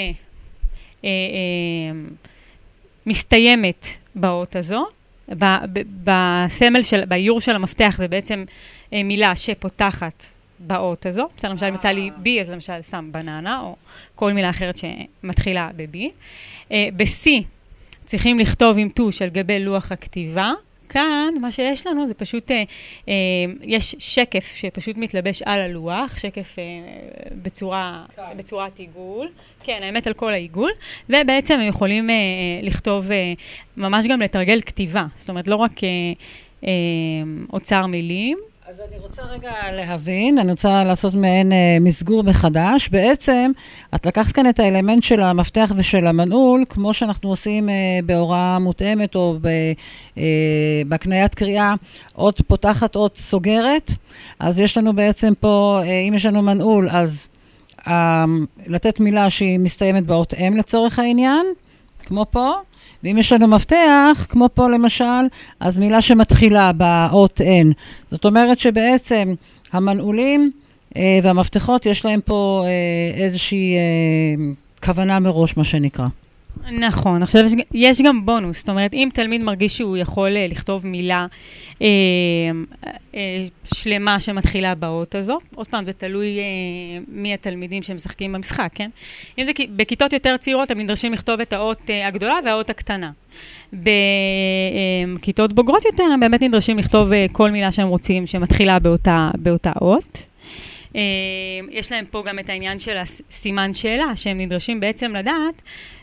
מסתיימת 3.06 3.86
באות 4.14 4.56
הזו. 4.56 4.86
בסמל 6.04 6.82
של, 6.82 7.04
באיור 7.04 7.40
של 7.40 7.54
המפתח 7.54 7.94
זה 7.98 8.08
בעצם 8.08 8.44
מילה 8.92 9.36
שפותחת 9.36 10.24
באות 10.60 11.06
הזו. 11.06 11.28
בסדר, 11.36 11.50
למשל, 11.50 11.66
אם 11.66 11.74
יצא 11.74 11.88
לי 11.88 12.10
בי, 12.16 12.40
אז 12.40 12.50
למשל 12.50 12.82
שם 12.82 13.08
בננה, 13.12 13.60
או 13.60 13.76
כל 14.14 14.32
מילה 14.32 14.50
אחרת 14.50 14.76
שמתחילה 14.76 15.70
ב-B. 15.76 15.96
אה, 16.72 16.88
ב-C 16.96 17.28
צריכים 18.04 18.38
לכתוב 18.38 18.78
עם 18.78 18.88
טוש 18.88 19.22
על 19.22 19.28
גבי 19.28 19.58
לוח 19.58 19.92
הכתיבה. 19.92 20.52
כאן, 20.88 21.34
מה 21.40 21.50
שיש 21.50 21.86
לנו 21.86 22.06
זה 22.06 22.14
פשוט, 22.14 22.50
אה, 22.50 22.62
אה, 23.08 23.14
יש 23.62 23.94
שקף 23.98 24.52
שפשוט 24.56 24.96
מתלבש 24.96 25.42
על 25.42 25.60
הלוח, 25.60 26.18
שקף 26.18 26.58
אה, 26.58 26.64
בצורה, 27.42 28.04
בצורת 28.36 28.78
עיגול. 28.78 29.28
כן, 29.62 29.80
האמת 29.82 30.06
על 30.06 30.12
כל 30.12 30.32
העיגול, 30.32 30.70
ובעצם 31.08 31.54
הם 31.54 31.68
יכולים 31.68 32.10
אה, 32.10 32.14
אה, 32.14 32.20
לכתוב, 32.62 33.10
אה, 33.10 33.32
ממש 33.76 34.06
גם 34.06 34.20
לתרגל 34.20 34.60
כתיבה. 34.60 35.06
זאת 35.14 35.28
אומרת, 35.28 35.48
לא 35.48 35.56
רק 35.56 35.84
אה, 35.84 35.88
אה, 36.64 36.70
אוצר 37.52 37.86
מילים, 37.86 38.38
אז 38.68 38.82
אני 38.88 38.98
רוצה 38.98 39.22
רגע 39.22 39.52
להבין, 39.72 40.38
אני 40.38 40.50
רוצה 40.50 40.84
לעשות 40.84 41.14
מעין 41.14 41.52
אה, 41.52 41.76
מסגור 41.80 42.22
מחדש. 42.22 42.88
בעצם, 42.88 43.50
את 43.94 44.06
לקחת 44.06 44.32
כאן 44.32 44.48
את 44.48 44.60
האלמנט 44.60 45.02
של 45.02 45.22
המפתח 45.22 45.72
ושל 45.76 46.06
המנעול, 46.06 46.64
כמו 46.68 46.94
שאנחנו 46.94 47.28
עושים 47.28 47.68
אה, 47.68 47.74
בהוראה 48.06 48.58
מותאמת 48.58 49.14
או 49.14 49.36
ב, 49.40 49.46
אה, 50.18 50.82
בהקניית 50.86 51.34
קריאה, 51.34 51.74
אות 52.18 52.40
פותחת, 52.46 52.96
אות 52.96 53.16
סוגרת. 53.16 53.90
אז 54.38 54.60
יש 54.60 54.78
לנו 54.78 54.92
בעצם 54.92 55.32
פה, 55.40 55.80
אה, 55.84 56.00
אם 56.08 56.14
יש 56.14 56.26
לנו 56.26 56.42
מנעול, 56.42 56.88
אז 56.90 57.26
אה, 57.86 58.24
לתת 58.66 59.00
מילה 59.00 59.30
שהיא 59.30 59.58
מסתיימת 59.58 60.06
באות 60.06 60.34
אם 60.34 60.56
לצורך 60.56 60.98
העניין, 60.98 61.46
כמו 62.02 62.26
פה. 62.30 62.52
ואם 63.04 63.18
יש 63.18 63.32
לנו 63.32 63.46
מפתח, 63.46 64.26
כמו 64.28 64.48
פה 64.54 64.68
למשל, 64.68 65.04
אז 65.60 65.78
מילה 65.78 66.02
שמתחילה 66.02 66.72
באות 66.72 67.40
N. 67.40 67.72
זאת 68.10 68.24
אומרת 68.24 68.58
שבעצם 68.58 69.34
המנעולים 69.72 70.50
אה, 70.96 71.18
והמפתחות, 71.22 71.86
יש 71.86 72.04
להם 72.04 72.20
פה 72.24 72.64
אה, 72.66 73.22
איזושהי 73.22 73.76
אה, 73.76 74.44
כוונה 74.84 75.18
מראש, 75.20 75.56
מה 75.56 75.64
שנקרא. 75.64 76.06
נכון, 76.72 77.22
עכשיו 77.22 77.44
יש, 77.44 77.52
יש 77.74 78.02
גם 78.02 78.26
בונוס, 78.26 78.58
זאת 78.58 78.68
אומרת, 78.68 78.94
אם 78.94 79.08
תלמיד 79.14 79.40
מרגיש 79.40 79.76
שהוא 79.76 79.96
יכול 79.96 80.36
אה, 80.36 80.46
לכתוב 80.50 80.86
מילה 80.86 81.26
אה, 81.82 81.86
אה, 83.14 83.44
שלמה 83.74 84.20
שמתחילה 84.20 84.74
באות 84.74 85.14
הזו, 85.14 85.38
עוד 85.54 85.66
פעם, 85.66 85.84
זה 85.84 85.92
תלוי 85.92 86.38
אה, 86.38 86.44
מי 87.08 87.34
התלמידים 87.34 87.82
שמשחקים 87.82 88.32
במשחק, 88.32 88.70
כן? 88.74 88.88
אם 89.38 89.44
זה 89.44 89.52
בכיתות 89.76 90.12
יותר 90.12 90.36
צעירות, 90.36 90.70
הם 90.70 90.80
נדרשים 90.80 91.12
לכתוב 91.12 91.40
את 91.40 91.52
האות 91.52 91.90
אה, 91.90 92.06
הגדולה 92.06 92.34
והאות 92.44 92.70
הקטנה. 92.70 93.10
בכיתות 93.72 95.52
בוגרות 95.52 95.84
יותר, 95.84 96.04
הם 96.04 96.20
באמת 96.20 96.42
נדרשים 96.42 96.78
לכתוב 96.78 97.12
אה, 97.12 97.26
כל 97.32 97.50
מילה 97.50 97.72
שהם 97.72 97.88
רוצים 97.88 98.26
שמתחילה 98.26 98.78
באותה, 98.78 99.30
באותה 99.38 99.72
אות. 99.80 100.26
יש 101.70 101.92
להם 101.92 102.04
פה 102.10 102.22
גם 102.26 102.38
את 102.38 102.50
העניין 102.50 102.78
של 102.78 102.96
הסימן 102.96 103.74
שאלה, 103.74 104.16
שהם 104.16 104.40
נדרשים 104.40 104.80
בעצם 104.80 105.14
לדעת 105.14 105.62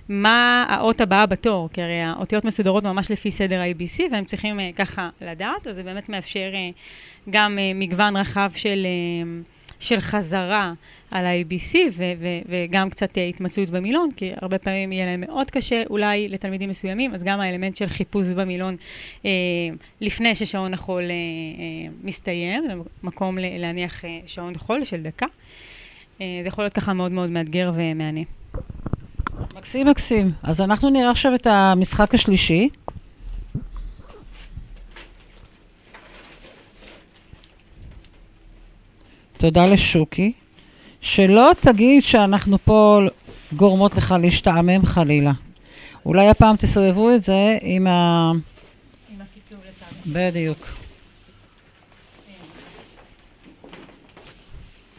מה 0.10 0.66
האות 0.70 1.02
הבאה 1.02 1.26
בתור, 1.26 1.70
כי 1.74 1.82
הרי 1.82 2.02
האותיות 2.02 2.46
מסודרות 2.46 2.84
ממש 2.84 3.12
לפי 3.12 3.32
סדר 3.32 3.60
ה-ABC, 3.62 4.04
והם 4.12 4.26
צריכים 4.26 4.60
uh, 4.60 4.62
ככה 4.76 5.10
לדעת, 5.22 5.68
אז 5.68 5.76
זה 5.76 5.84
באמת 5.84 6.10
מאפשר 6.10 6.52
uh, 6.54 7.30
גם 7.30 7.58
uh, 7.58 7.78
מגוון 7.78 8.18
רחב 8.18 8.52
של, 8.56 8.86
uh, 8.86 9.50
של 9.80 10.00
חזרה 10.00 10.74
על 11.12 11.26
ה-ABC, 11.26 11.76
ו- 11.92 12.04
ו- 12.20 12.42
וגם 12.50 12.90
קצת 12.90 13.18
uh, 13.18 13.22
התמצאות 13.22 13.70
במילון, 13.70 14.10
כי 14.16 14.32
הרבה 14.42 14.58
פעמים 14.58 14.92
יהיה 14.92 15.06
להם 15.06 15.22
מאוד 15.22 15.52
קשה, 15.52 15.84
אולי 15.90 16.28
לתלמידים 16.30 16.70
מסוימים, 16.70 17.14
אז 17.14 17.24
גם 17.24 17.40
האלמנט 17.40 17.76
של 17.76 17.88
חיפוש 17.88 18.28
במילון 18.28 18.76
uh, 19.22 19.26
לפני 20.02 20.36
ששעון 20.36 20.74
החול 20.74 21.04
uh, 21.04 21.08
uh, 21.08 22.06
מסתיים, 22.08 22.64
זה 22.68 22.74
מקום 23.04 23.38
ל- 23.38 23.58
להניח 23.58 24.02
uh, 24.02 24.08
שעון 24.26 24.54
חול 24.58 24.84
של 24.84 25.02
דקה. 25.02 25.26
Uh, 25.26 26.20
זה 26.42 26.48
יכול 26.48 26.64
להיות 26.64 26.74
ככה 26.74 26.94
מאוד 26.94 27.12
מאוד 27.12 27.30
מאתגר 27.30 27.72
ומהנה. 27.76 28.22
מקסים, 29.56 29.88
מקסים. 29.88 30.32
אז 30.44 30.62
אנחנו 30.62 30.90
נראה 30.90 31.12
עכשיו 31.12 31.36
את 31.36 31.48
המשחק 31.48 32.14
השלישי. 32.14 32.70
תודה 39.38 39.66
לשוקי. 39.66 40.32
שלא 41.02 41.52
תגיד 41.62 42.04
שאנחנו 42.04 42.58
פה 42.66 43.00
גורמות 43.56 43.96
לך 43.96 44.16
להשתעמם 44.22 44.86
חלילה. 44.86 45.32
אולי 46.06 46.30
הפעם 46.30 46.56
תסובבו 46.56 47.16
את 47.16 47.24
זה 47.24 47.58
עם 47.62 47.88
ה... 47.88 48.32
בדיוק. 50.08 50.83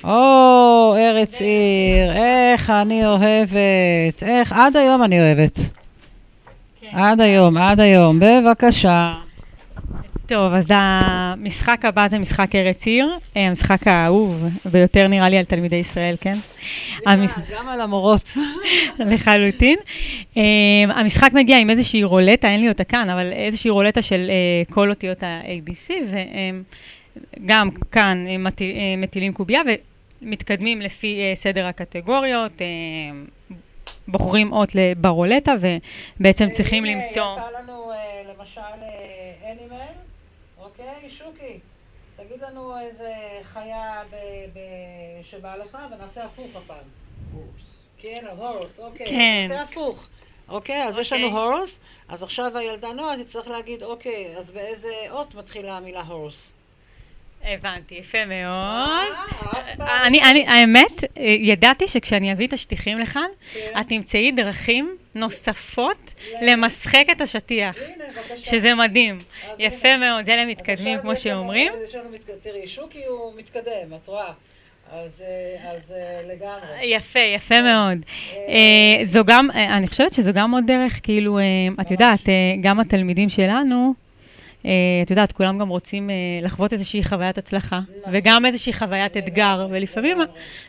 או, 0.06 0.94
ארץ 0.98 1.40
עיר, 1.40 2.12
איך 2.12 2.70
אני 2.70 3.06
אוהבת. 3.06 4.22
איך, 4.22 4.52
עד 4.52 4.76
היום 4.76 5.02
אני 5.02 5.20
אוהבת. 5.20 5.58
עד 6.92 7.20
היום, 7.20 7.56
עד 7.56 7.80
היום. 7.80 8.20
בבקשה. 8.20 9.14
טוב, 10.26 10.52
אז 10.52 10.66
המשחק 10.70 11.84
הבא 11.84 12.08
זה 12.08 12.18
משחק 12.18 12.54
ארץ 12.54 12.86
עיר, 12.86 13.18
אה, 13.36 13.46
המשחק 13.46 13.88
האהוב 13.88 14.48
ביותר 14.64 15.08
נראה 15.08 15.28
לי 15.28 15.38
על 15.38 15.44
תלמידי 15.44 15.76
ישראל, 15.76 16.16
כן? 16.20 16.36
המש... 17.06 17.30
גם 17.50 17.68
על 17.68 17.80
המורות. 17.80 18.36
לחלוטין. 19.10 19.78
Um, 20.34 20.38
המשחק 20.94 21.30
מגיע 21.32 21.58
עם 21.58 21.70
איזושהי 21.70 22.04
רולטה, 22.04 22.48
אין 22.48 22.60
לי 22.60 22.68
אותה 22.68 22.84
כאן, 22.84 23.10
אבל 23.10 23.32
איזושהי 23.32 23.70
רולטה 23.70 24.02
של 24.02 24.30
uh, 24.68 24.72
כל 24.72 24.90
אותיות 24.90 25.22
ה-ABC, 25.22 25.90
וגם 27.40 27.70
כאן 27.92 28.24
מטיל, 28.38 28.76
מטילים 28.98 29.32
קובייה 29.32 29.60
ומתקדמים 30.24 30.80
לפי 30.80 31.32
uh, 31.32 31.36
סדר 31.36 31.66
הקטגוריות. 31.66 32.52
Uh, 32.52 33.54
בוחרים 34.08 34.52
אות 34.52 34.68
ברולטה, 34.96 35.52
ובעצם 36.20 36.50
צריכים 36.50 36.84
הנה, 36.84 37.02
למצוא... 37.02 37.36
יצא 37.36 37.58
לנו 37.58 37.92
אה, 37.92 38.22
למשל 38.28 38.60
אנימל, 39.44 39.92
אוקיי? 40.58 41.10
שוקי, 41.10 41.58
תגיד 42.16 42.42
לנו 42.42 42.78
איזה 42.78 43.14
חיה 43.42 44.02
ב- 44.10 44.16
ב- 44.54 45.24
שבא 45.24 45.56
לך, 45.56 45.78
ונעשה 45.92 46.24
הפוך 46.24 46.56
הפעם. 46.56 46.84
כן, 47.98 48.24
הורס, 48.36 48.78
אוקיי. 48.78 49.06
כן. 49.06 49.46
נעשה 49.48 49.62
הפוך. 49.62 50.08
אוקיי, 50.48 50.84
אז 50.84 50.98
יש 50.98 51.12
לנו 51.12 51.26
אוקיי. 51.26 51.40
הורס, 51.40 51.80
אז 52.08 52.22
עכשיו 52.22 52.58
הילדה 52.58 52.92
נועה 52.92 53.24
תצטרך 53.24 53.48
להגיד, 53.48 53.82
אוקיי, 53.82 54.36
אז 54.38 54.50
באיזה 54.50 54.92
אות 55.10 55.34
מתחילה 55.34 55.76
המילה 55.76 56.02
הורס? 56.02 56.52
הבנתי, 57.44 57.94
יפה 57.94 58.18
מאוד. 58.24 59.08
אני, 59.80 60.22
אני, 60.22 60.46
האמת, 60.48 61.04
אה, 61.18 61.22
ידעתי 61.22 61.88
שכשאני 61.88 62.32
אביא 62.32 62.46
את 62.46 62.52
השטיחים 62.52 62.98
לכאן, 62.98 63.28
את 63.80 63.88
תמצאי 63.88 64.32
דרכים 64.32 64.96
נוספות 65.14 66.14
למשחק 66.42 67.04
את 67.12 67.20
השטיח, 67.20 67.76
שזה 68.36 68.74
מדהים. 68.74 69.18
יפה 69.58 69.96
מאוד, 69.96 70.24
זה 70.24 70.36
למתקדמים, 70.36 70.98
כמו 70.98 71.16
שאומרים. 71.16 71.72
תראי, 72.42 72.68
שוקי 72.68 73.04
הוא 73.04 73.32
מתקדם, 73.36 73.94
את 74.02 74.06
רואה. 74.06 74.32
אז, 74.92 75.20
אה, 75.20 75.70
אז 75.70 75.92
אה, 75.92 76.20
לגמרי. 76.34 76.86
יפה, 76.86 77.18
יפה 77.18 77.62
מאוד. 77.62 77.98
אה, 78.48 79.04
זו 79.04 79.24
גם, 79.24 79.48
אה, 79.54 79.76
אני 79.76 79.88
חושבת 79.88 80.12
שזו 80.12 80.32
גם 80.32 80.54
עוד 80.54 80.64
דרך, 80.66 81.00
כאילו, 81.02 81.38
אה, 81.38 81.42
את 81.80 81.90
יודעת, 81.90 82.28
אה, 82.28 82.34
גם 82.60 82.80
התלמידים 82.80 83.28
שלנו, 83.28 83.94
אה, 83.98 84.03
את 85.02 85.10
יודעת, 85.10 85.32
כולם 85.32 85.58
גם 85.58 85.68
רוצים 85.68 86.10
אה, 86.10 86.14
לחוות 86.42 86.72
איזושהי 86.72 87.04
חוויית 87.04 87.38
הצלחה, 87.38 87.80
וגם 88.12 88.46
איזושהי 88.46 88.72
חוויית 88.72 89.16
אתגר, 89.16 89.66
ולפעמים 89.70 90.18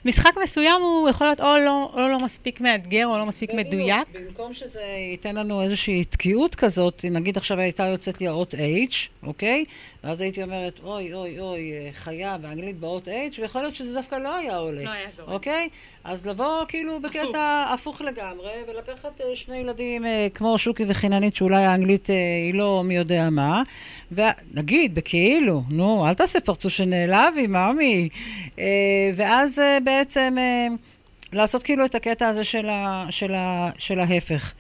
משחק 0.05 0.31
מסוים 0.43 0.81
הוא 0.81 1.09
יכול 1.09 1.27
להיות 1.27 1.41
או 1.41 1.57
לא, 1.57 1.91
או 1.93 1.99
לא 1.99 2.19
מספיק 2.19 2.61
מאתגר, 2.61 3.07
או 3.07 3.17
לא 3.17 3.25
מספיק 3.25 3.53
מדויק. 3.53 4.07
במקום 4.13 4.53
שזה 4.53 4.81
ייתן 5.11 5.35
לנו 5.35 5.61
איזושהי 5.61 6.05
תקיעות 6.05 6.55
כזאת, 6.55 7.05
נגיד 7.11 7.37
עכשיו 7.37 7.59
הייתה 7.59 7.83
יוצאת 7.83 8.21
לי 8.21 8.27
האות 8.27 8.53
H, 8.53 8.95
אוקיי? 9.23 9.65
ואז 10.03 10.21
הייתי 10.21 10.43
אומרת, 10.43 10.79
אוי, 10.83 11.13
אוי, 11.13 11.39
אוי, 11.39 11.71
אה, 11.71 11.89
חיה 11.93 12.37
באנגלית 12.37 12.79
באות 12.79 13.07
H, 13.07 13.41
ויכול 13.41 13.61
להיות 13.61 13.75
שזה 13.75 13.93
דווקא 13.93 14.15
לא 14.15 14.35
היה 14.35 14.57
עולה. 14.57 14.83
לא 14.83 14.89
היה 14.89 15.07
זורם. 15.17 15.31
אוקיי? 15.31 15.69
אז 16.05 16.27
לבוא 16.27 16.65
כאילו 16.67 16.99
בקטע 16.99 17.65
הפוך 17.73 18.01
לגמרי, 18.01 18.51
ולקחת 18.67 19.21
אה, 19.21 19.35
שני 19.35 19.57
ילדים 19.57 20.05
אה, 20.05 20.27
כמו 20.33 20.57
שוקי 20.57 20.83
וחיננית, 20.87 21.35
שאולי 21.35 21.65
האנגלית 21.65 22.09
אה, 22.09 22.15
היא 22.45 22.53
לא 22.53 22.83
מי 22.85 22.95
יודע 22.95 23.29
מה, 23.29 23.63
ונגיד, 24.11 24.95
בכאילו, 24.95 25.63
נו, 25.69 26.07
אל 26.07 26.13
תעשה 26.13 26.39
פרצוף 26.39 26.73
שנעלבי, 26.73 27.47
מאמי. 27.47 28.09
אה, 28.59 29.11
ואז 29.15 29.59
אה, 29.59 29.77
בעצם... 29.83 30.36
אה, 30.38 30.67
לעשות 31.33 31.63
כאילו 31.63 31.86
את 31.86 31.95
הקטע 31.95 32.27
הזה 32.27 32.43
של, 32.43 32.69
ה, 32.69 33.05
של, 33.09 33.33
ה, 33.33 33.69
של 33.77 33.99
ההפך. 33.99 34.53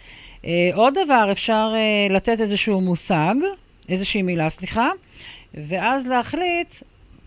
עוד 0.73 0.93
דבר, 1.05 1.29
אפשר 1.31 1.73
לתת 2.09 2.41
איזשהו 2.41 2.81
מושג, 2.81 3.35
איזושהי 3.89 4.21
מילה, 4.21 4.49
סליחה, 4.49 4.89
ואז 5.53 6.07
להחליט 6.07 6.75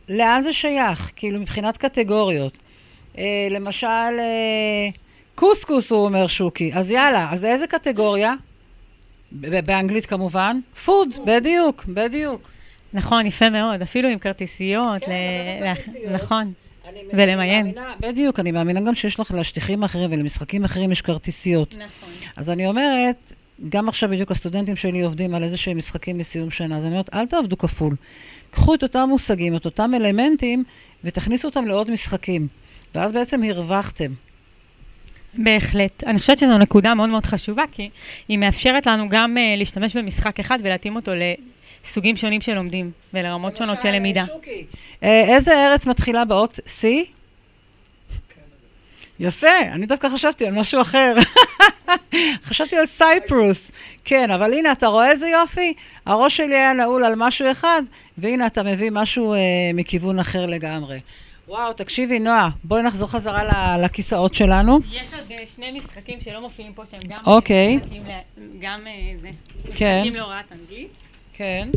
לאן 0.08 0.42
זה 0.42 0.52
שייך, 0.52 1.10
כאילו 1.16 1.40
מבחינת 1.40 1.76
קטגוריות. 1.76 2.58
למשל, 3.50 4.18
קוסקוס, 5.34 5.90
הוא 5.90 6.04
אומר 6.04 6.26
שוקי. 6.26 6.70
אז 6.74 6.90
יאללה, 6.90 7.28
אז 7.32 7.44
איזה 7.44 7.66
קטגוריה? 7.66 8.34
באנגלית 9.32 10.06
כמובן. 10.06 10.60
פוד, 10.84 11.08
בדיוק, 11.26 11.84
בדיוק. 11.88 12.48
נכון, 12.92 13.26
יפה 13.26 13.50
מאוד, 13.50 13.82
אפילו 13.82 14.08
עם 14.08 14.18
כרטיסיות. 14.18 15.04
כן, 15.04 15.12
ל- 15.12 15.64
לקחת 15.70 15.78
ל- 15.78 15.84
כרטיסיות. 15.84 16.12
נכון. 16.12 16.52
ולמיין. 17.12 17.74
בדיוק, 18.00 18.40
אני 18.40 18.52
מאמינה 18.52 18.80
גם 18.80 18.94
שיש 18.94 19.20
לך 19.20 19.30
לשטיחים 19.30 19.82
אחרים 19.82 20.12
ולמשחקים 20.12 20.64
אחרים 20.64 20.92
יש 20.92 21.02
כרטיסיות. 21.02 21.74
נכון. 21.74 22.08
אז 22.36 22.50
אני 22.50 22.66
אומרת, 22.66 23.32
גם 23.68 23.88
עכשיו 23.88 24.08
בדיוק 24.10 24.30
הסטודנטים 24.30 24.76
שלי 24.76 25.02
עובדים 25.02 25.34
על 25.34 25.42
איזה 25.42 25.56
שהם 25.56 25.78
משחקים 25.78 26.18
לסיום 26.18 26.50
שנה, 26.50 26.76
אז 26.76 26.84
אני 26.84 26.90
אומרת, 26.92 27.14
אל 27.14 27.26
תעבדו 27.26 27.58
כפול. 27.58 27.96
קחו 28.50 28.74
את 28.74 28.82
אותם 28.82 29.06
מושגים, 29.08 29.56
את 29.56 29.64
אותם 29.64 29.90
אלמנטים, 29.94 30.64
ותכניסו 31.04 31.48
אותם 31.48 31.64
לעוד 31.64 31.90
משחקים. 31.90 32.48
ואז 32.94 33.12
בעצם 33.12 33.42
הרווחתם. 33.42 34.12
בהחלט. 35.34 36.04
אני 36.04 36.18
חושבת 36.18 36.38
שזו 36.38 36.58
נקודה 36.58 36.94
מאוד 36.94 37.08
מאוד 37.08 37.24
חשובה, 37.24 37.64
כי 37.72 37.88
היא 38.28 38.38
מאפשרת 38.38 38.86
לנו 38.86 39.08
גם 39.08 39.36
uh, 39.36 39.58
להשתמש 39.58 39.96
במשחק 39.96 40.40
אחד 40.40 40.58
ולהתאים 40.62 40.96
אותו 40.96 41.12
לסוגים 41.84 42.16
שונים 42.16 42.40
של 42.40 42.54
לומדים 42.54 42.90
ולרמות 43.14 43.56
שונות 43.56 43.80
של 43.80 43.90
למידה. 43.90 44.24
אה, 45.02 45.24
איזה 45.36 45.66
ארץ 45.66 45.86
מתחילה 45.86 46.24
באות 46.24 46.60
C? 46.66 46.86
יפה, 49.20 49.58
אני 49.72 49.86
דווקא 49.86 50.08
חשבתי 50.08 50.46
על 50.46 50.54
משהו 50.54 50.80
אחר. 50.80 51.14
חשבתי 52.46 52.76
על 52.76 52.86
סייפרוס. 52.86 53.70
כן, 54.04 54.30
אבל 54.30 54.52
הנה, 54.52 54.72
אתה 54.72 54.86
רואה 54.86 55.10
איזה 55.10 55.28
יופי? 55.28 55.74
הראש 56.06 56.36
שלי 56.36 56.54
היה 56.54 56.72
נעול 56.72 57.04
על 57.04 57.12
משהו 57.16 57.50
אחד, 57.50 57.82
והנה 58.18 58.46
אתה 58.46 58.62
מביא 58.62 58.90
משהו 58.92 59.34
אה, 59.34 59.38
מכיוון 59.74 60.18
אחר 60.18 60.46
לגמרי. 60.46 60.98
וואו, 61.48 61.72
תקשיבי, 61.72 62.18
נועה, 62.18 62.48
בואי 62.64 62.82
נחזור 62.82 63.08
חזרה 63.08 63.78
לכיסאות 63.78 64.34
שלנו. 64.34 64.78
יש 64.92 65.14
עוד 65.14 65.30
אה, 65.30 65.46
שני 65.46 65.72
משחקים 65.72 66.20
שלא 66.20 66.40
מופיעים 66.40 66.72
פה, 66.72 66.86
שהם 66.86 67.00
גם 67.08 67.20
אוקיי. 67.26 67.76
משחקים 67.76 68.02
גם 68.60 68.80
אה, 68.86 68.92
זה, 69.18 69.30
כן. 69.74 69.96
משחקים 69.98 70.14
להוראת 70.14 70.52
אנגלית. 70.52 70.88
כן. 71.32 71.68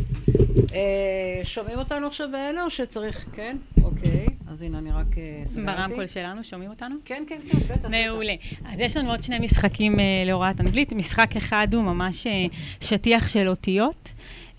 אה, 0.74 1.44
שומעים 1.44 1.78
אותנו 1.78 2.06
עכשיו 2.06 2.28
באלה 2.32 2.64
או 2.64 2.70
שצריך? 2.70 3.24
כן? 3.32 3.56
אוקיי. 3.84 4.26
אז 4.50 4.62
הנה, 4.62 4.78
אני 4.78 4.90
רק 4.90 5.18
אה, 5.18 5.42
סגרתי. 5.46 5.66
ברמקול 5.66 6.06
שלנו, 6.06 6.44
שומעים 6.44 6.70
אותנו? 6.70 6.96
כן, 7.04 7.24
כן, 7.28 7.40
כן, 7.50 7.58
בטח. 7.58 7.88
מעולה. 7.88 8.34
אז 8.64 8.80
יש 8.80 8.96
לנו 8.96 9.10
עוד 9.10 9.22
שני 9.22 9.38
משחקים 9.38 10.00
אה, 10.00 10.04
להוראת 10.26 10.60
אנגלית. 10.60 10.92
משחק 10.92 11.36
אחד 11.36 11.68
הוא 11.72 11.82
ממש 11.82 12.26
אה, 12.26 12.32
שטיח 12.80 13.28
של 13.28 13.48
אותיות, 13.48 14.12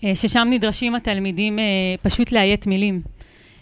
אה, 0.04 0.14
ששם 0.14 0.48
נדרשים 0.50 0.94
התלמידים 0.94 1.58
אה, 1.58 1.64
פשוט 2.02 2.32
לאיית 2.32 2.66
מילים. 2.66 3.00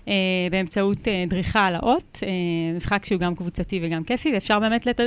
אה, 0.08 0.14
באמצעות 0.50 1.08
אה, 1.08 1.24
דריכה 1.28 1.66
על 1.66 1.74
האות, 1.74 2.18
אה, 2.22 2.28
משחק 2.76 3.04
שהוא 3.04 3.20
גם 3.20 3.34
קבוצתי 3.34 3.80
וגם 3.82 4.04
כיפי, 4.04 4.32
ואפשר 4.34 4.60
באמת 4.60 4.86
לת... 4.86 5.00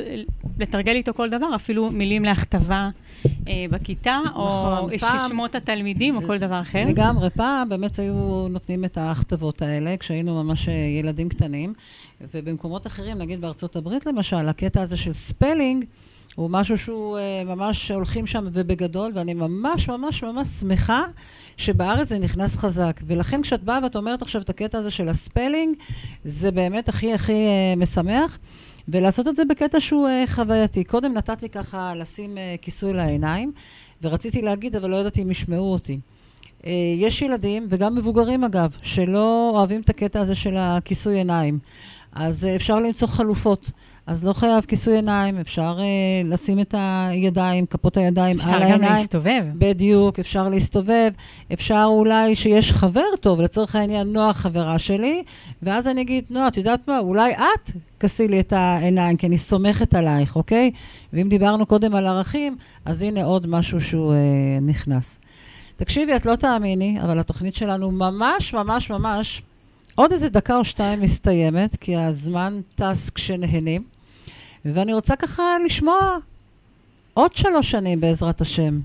לתרגל 0.59 0.95
איתו 0.95 1.13
כל 1.13 1.29
דבר, 1.29 1.55
אפילו 1.55 1.89
מילים 1.89 2.23
להכתבה 2.25 2.89
אה, 3.47 3.65
בכיתה, 3.71 4.19
או 4.35 4.45
נכון, 4.75 4.97
פעם- 4.97 5.29
שמות 5.29 5.55
התלמידים, 5.55 6.15
או 6.15 6.21
כל 6.21 6.37
דבר 6.37 6.61
אחר. 6.61 6.85
לגמרי. 6.87 7.29
פעם 7.29 7.69
באמת 7.69 7.99
היו 7.99 8.47
נותנים 8.49 8.85
את 8.85 8.97
ההכתבות 8.97 9.61
האלה, 9.61 9.97
כשהיינו 9.97 10.43
ממש 10.43 10.69
אה, 10.69 10.73
ילדים 10.73 11.29
קטנים, 11.29 11.73
ובמקומות 12.33 12.87
אחרים, 12.87 13.17
נגיד 13.17 13.41
בארצות 13.41 13.75
הברית 13.75 14.05
למשל, 14.05 14.49
הקטע 14.49 14.81
הזה 14.81 14.97
של 14.97 15.13
spelling, 15.13 15.85
הוא 16.35 16.49
משהו 16.49 16.77
שהוא 16.77 17.17
אה, 17.17 17.43
ממש 17.45 17.91
הולכים 17.91 18.27
שם 18.27 18.45
ובגדול, 18.53 19.11
ואני 19.15 19.33
ממש 19.33 19.87
ממש 19.89 20.23
ממש 20.23 20.47
שמחה 20.47 21.03
שבארץ 21.57 22.09
זה 22.09 22.19
נכנס 22.19 22.55
חזק. 22.55 23.01
ולכן 23.07 23.41
כשאת 23.41 23.63
באה 23.63 23.79
ואת 23.83 23.95
אומרת 23.95 24.21
עכשיו 24.21 24.41
את 24.41 24.49
הקטע 24.49 24.77
הזה 24.77 24.91
של 24.91 25.09
הספלינג, 25.09 25.75
זה 26.25 26.51
באמת 26.51 26.89
הכי 26.89 27.13
הכי 27.13 27.33
אה, 27.33 27.73
משמח. 27.77 28.37
ולעשות 28.87 29.27
את 29.27 29.35
זה 29.35 29.45
בקטע 29.45 29.79
שהוא 29.79 30.07
אה, 30.07 30.23
חווייתי. 30.27 30.83
קודם 30.83 31.13
נתתי 31.13 31.49
ככה 31.49 31.93
לשים 31.95 32.37
אה, 32.37 32.55
כיסוי 32.61 32.93
לעיניים, 32.93 33.51
ורציתי 34.01 34.41
להגיד, 34.41 34.75
אבל 34.75 34.89
לא 34.89 34.95
ידעתי 34.95 35.21
אם 35.21 35.31
ישמעו 35.31 35.73
אותי. 35.73 35.99
אה, 36.65 36.71
יש 36.97 37.21
ילדים, 37.21 37.67
וגם 37.69 37.95
מבוגרים 37.95 38.43
אגב, 38.43 38.75
שלא 38.81 39.51
אוהבים 39.53 39.81
את 39.81 39.89
הקטע 39.89 40.19
הזה 40.19 40.35
של 40.35 40.55
הכיסוי 40.57 41.15
עיניים. 41.15 41.59
אז 42.11 42.45
אה, 42.45 42.55
אפשר 42.55 42.79
למצוא 42.79 43.07
חלופות. 43.07 43.71
אז 44.07 44.23
לא 44.23 44.33
חייב 44.33 44.65
כיסוי 44.65 44.95
עיניים, 44.95 45.37
אפשר 45.37 45.77
אה, 45.79 46.21
לשים 46.25 46.59
את 46.59 46.75
הידיים, 46.77 47.65
כפות 47.65 47.97
הידיים 47.97 48.39
על 48.39 48.45
אפשר 48.45 48.63
העיניים. 48.63 48.81
גם 48.81 48.97
להסתובב. 48.97 49.43
בדיוק, 49.57 50.19
אפשר 50.19 50.49
להסתובב. 50.49 51.11
אפשר 51.53 51.83
אולי 51.87 52.35
שיש 52.35 52.71
חבר 52.71 53.15
טוב, 53.21 53.41
לצורך 53.41 53.75
העניין, 53.75 54.13
נועה 54.13 54.33
חברה 54.33 54.79
שלי, 54.79 55.23
ואז 55.63 55.87
אני 55.87 56.01
אגיד, 56.01 56.25
נועה, 56.29 56.47
את 56.47 56.57
יודעת 56.57 56.87
מה, 56.87 56.99
אולי 56.99 57.33
את 57.33 57.71
כסי 57.99 58.27
לי 58.27 58.39
את 58.39 58.53
העיניים, 58.53 59.17
כי 59.17 59.27
אני 59.27 59.37
סומכת 59.37 59.95
עלייך, 59.95 60.35
אוקיי? 60.35 60.71
ואם 61.13 61.29
דיברנו 61.29 61.65
קודם 61.65 61.95
על 61.95 62.07
ערכים, 62.07 62.57
אז 62.85 63.01
הנה 63.01 63.23
עוד 63.23 63.47
משהו 63.47 63.81
שהוא 63.81 64.13
אה, 64.13 64.17
נכנס. 64.61 65.19
תקשיבי, 65.77 66.15
את 66.15 66.25
לא 66.25 66.35
תאמיני, 66.35 67.01
אבל 67.01 67.19
התוכנית 67.19 67.55
שלנו 67.55 67.91
ממש 67.91 68.53
ממש 68.53 68.89
ממש, 68.89 69.41
עוד 69.95 70.11
איזה 70.11 70.29
דקה 70.29 70.57
או 70.57 70.65
שתיים 70.65 71.01
מסתיימת, 71.01 71.75
כי 71.75 71.95
הזמן 71.95 72.59
טס 72.75 73.09
כשנהנים, 73.09 73.94
ואני 74.65 74.93
רוצה 74.93 75.15
ככה 75.15 75.43
לשמוע 75.65 76.17
עוד 77.13 77.33
שלוש 77.35 77.71
שנים 77.71 77.99
בעזרת 77.99 78.41
השם. 78.41 78.79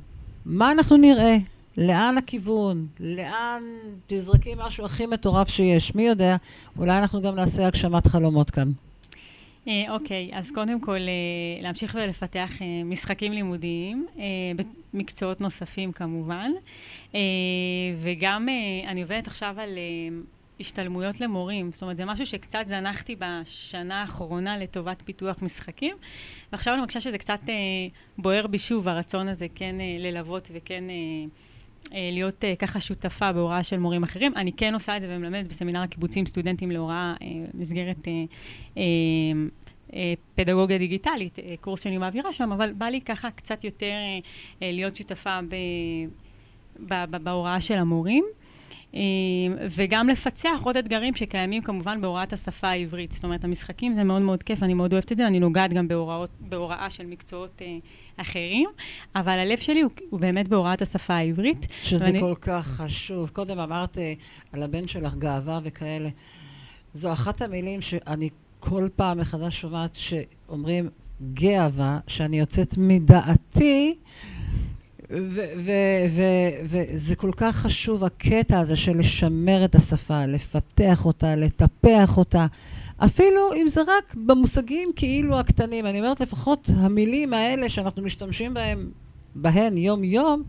מה 0.47 0.73
אנחנו 0.73 0.97
נראה? 0.97 1.37
לאן 1.77 2.19
הכיוון? 2.19 2.87
לאן 3.01 3.63
תזרקי 4.07 4.55
משהו 4.57 4.85
הכי 4.85 5.07
מטורף 5.07 5.49
שיש? 5.49 5.95
מי 5.95 6.03
יודע? 6.03 6.37
אולי 6.79 6.99
אנחנו 6.99 7.23
גם 7.23 7.35
נעשה 7.35 7.67
הגשמת 7.67 8.07
חלומות 8.07 8.51
כאן. 8.51 8.71
אה, 9.69 9.85
אוקיי, 9.91 10.31
אז 10.33 10.51
קודם 10.55 10.81
כל, 10.81 10.97
אה, 10.97 11.63
להמשיך 11.63 11.99
ולפתח 12.01 12.63
אה, 12.63 12.67
משחקים 12.85 13.33
לימודיים, 13.33 14.07
במקצועות 14.95 15.41
נוספים 15.41 15.93
כמובן, 15.93 16.51
וגם 18.03 18.49
אני 18.87 19.03
עובדת 19.03 19.27
עכשיו 19.27 19.55
על 19.59 19.79
השתלמויות 20.61 21.21
למורים, 21.21 21.73
זאת 21.73 21.83
אומרת, 21.83 21.97
זה 21.97 22.05
משהו 22.05 22.27
שקצת 22.27 22.65
זנחתי 22.67 23.17
בשנה 23.19 24.01
האחרונה 24.01 24.59
לטובת 24.59 25.03
פיתוח 25.05 25.43
משחקים, 25.43 25.97
ועכשיו 26.53 26.75
אני 26.75 26.81
מרגישה 26.81 27.01
שזה 27.01 27.19
קצת 27.19 27.41
אה, 27.49 27.55
בוער 28.19 28.47
בי 28.47 28.59
שוב, 28.59 28.89
הרצון 28.89 29.29
הזה 29.29 29.47
כן 29.55 29.81
אה, 29.81 29.97
ללוות 29.99 30.51
וכן... 30.53 30.85
אה, 30.91 30.95
אה, 31.95 32.11
להיות 32.13 32.45
אה, 32.45 32.57
ככה 32.57 32.81
שותפה 32.81 33.33
בהוראה 33.33 33.63
של 33.63 33.79
מורים 33.79 34.03
אחרים. 34.03 34.33
אני 34.37 34.53
כן 34.53 34.75
עושה 34.75 34.97
את 34.97 35.03
זה 35.03 35.09
ומלמדת 35.11 35.47
בסמינר 35.47 35.83
הקיבוצים 35.83 36.27
סטודנטים 36.27 36.71
להוראה 36.71 37.15
אה, 37.23 37.27
במסגרת 37.55 38.09
אה, 38.09 38.83
אה, 39.95 40.15
פדגוגיה 40.35 40.79
דיגיטלית, 40.79 41.39
אה, 41.39 41.55
קורס 41.61 41.83
שאני 41.83 41.99
מעבירה 41.99 42.33
שם, 42.33 42.53
אבל 42.53 42.73
בא 42.73 42.87
לי 42.87 43.01
ככה 43.01 43.31
קצת 43.31 43.65
יותר 43.65 43.93
להיות 44.61 44.97
שותפה 44.97 45.39
ב, 46.89 47.17
בהוראה 47.23 47.61
של 47.61 47.75
המורים. 47.75 48.25
אה, 48.95 49.01
וגם 49.77 50.09
לפצח 50.09 50.61
עוד 50.63 50.77
אתגרים 50.77 51.15
שקיימים 51.15 51.63
כמובן 51.63 52.01
בהוראת 52.01 52.33
השפה 52.33 52.69
העברית. 52.69 53.13
זאת 53.13 53.25
אומרת, 53.25 53.45
המשחקים 53.45 53.95
זה 53.95 54.05
מאוד 54.05 54.23
מאוד 54.23 54.43
כיף, 54.43 54.63
אני 54.63 54.75
מאוד 54.75 54.93
אוהבת 54.93 55.13
את 55.13 55.17
זה, 55.17 55.27
אני 55.27 55.41
נוגעת 55.41 55.73
גם 55.73 55.89
בהוראות, 55.89 56.31
בהוראה 56.41 56.91
של 56.91 57.07
מקצועות 57.07 57.63
אה, 57.63 57.73
אחרים, 58.17 58.69
אבל 59.15 59.39
הלב 59.39 59.59
שלי 59.59 59.81
הוא, 59.81 59.91
הוא 60.11 60.21
באמת 60.21 60.49
בהוראת 60.49 60.83
השפה 60.83 61.15
העברית. 61.15 61.67
שזה 61.83 62.05
ואני- 62.05 62.21
כל 62.21 62.35
כך 62.41 62.67
חשוב. 62.67 63.29
קודם 63.31 63.59
אמרת 63.59 63.99
אה, 63.99 64.13
על 64.53 64.63
הבן 64.63 64.87
שלך 64.87 65.15
גאווה 65.15 65.61
וכאלה. 65.65 66.09
זו 66.95 67.13
אחת 67.13 67.43
המילים 67.43 67.81
שאני 67.83 68.29
כל 68.61 68.89
פעם 68.97 69.19
מחדש 69.19 69.61
שומעת 69.61 69.95
שאומרים 69.95 70.89
גאווה, 71.35 71.99
שאני 72.07 72.39
יוצאת 72.39 72.75
מדעתי, 72.79 73.95
וזה 75.11 77.17
כל 77.17 77.31
כך 77.37 77.57
חשוב, 77.57 78.05
הקטע 78.05 78.59
הזה 78.59 78.77
של 78.77 78.99
לשמר 78.99 79.65
את 79.65 79.75
השפה, 79.75 80.27
לפתח 80.27 81.07
אותה, 81.07 81.37
לטפח 81.37 82.19
אותה. 82.19 82.47
אפילו 82.97 83.55
אם 83.55 83.69
זה 83.69 83.81
רק 83.81 84.15
במושגים 84.15 84.91
כאילו 84.97 85.39
הקטנים. 85.39 85.87
אני 85.87 86.01
אומרת, 86.01 86.21
לפחות 86.21 86.71
המילים 86.77 87.35
האלה 87.35 87.71
שאנחנו 87.71 88.03
משתמשים 88.03 88.55
בהם, 88.55 88.91
בהן 89.35 89.79
יום-יום, 89.79 90.43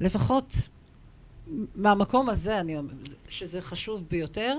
לפחות 0.00 0.54
מהמקום 1.74 2.28
הזה, 2.28 2.60
אני 2.60 2.76
אומרת, 2.76 3.08
שזה 3.28 3.60
חשוב 3.60 4.04
ביותר. 4.10 4.58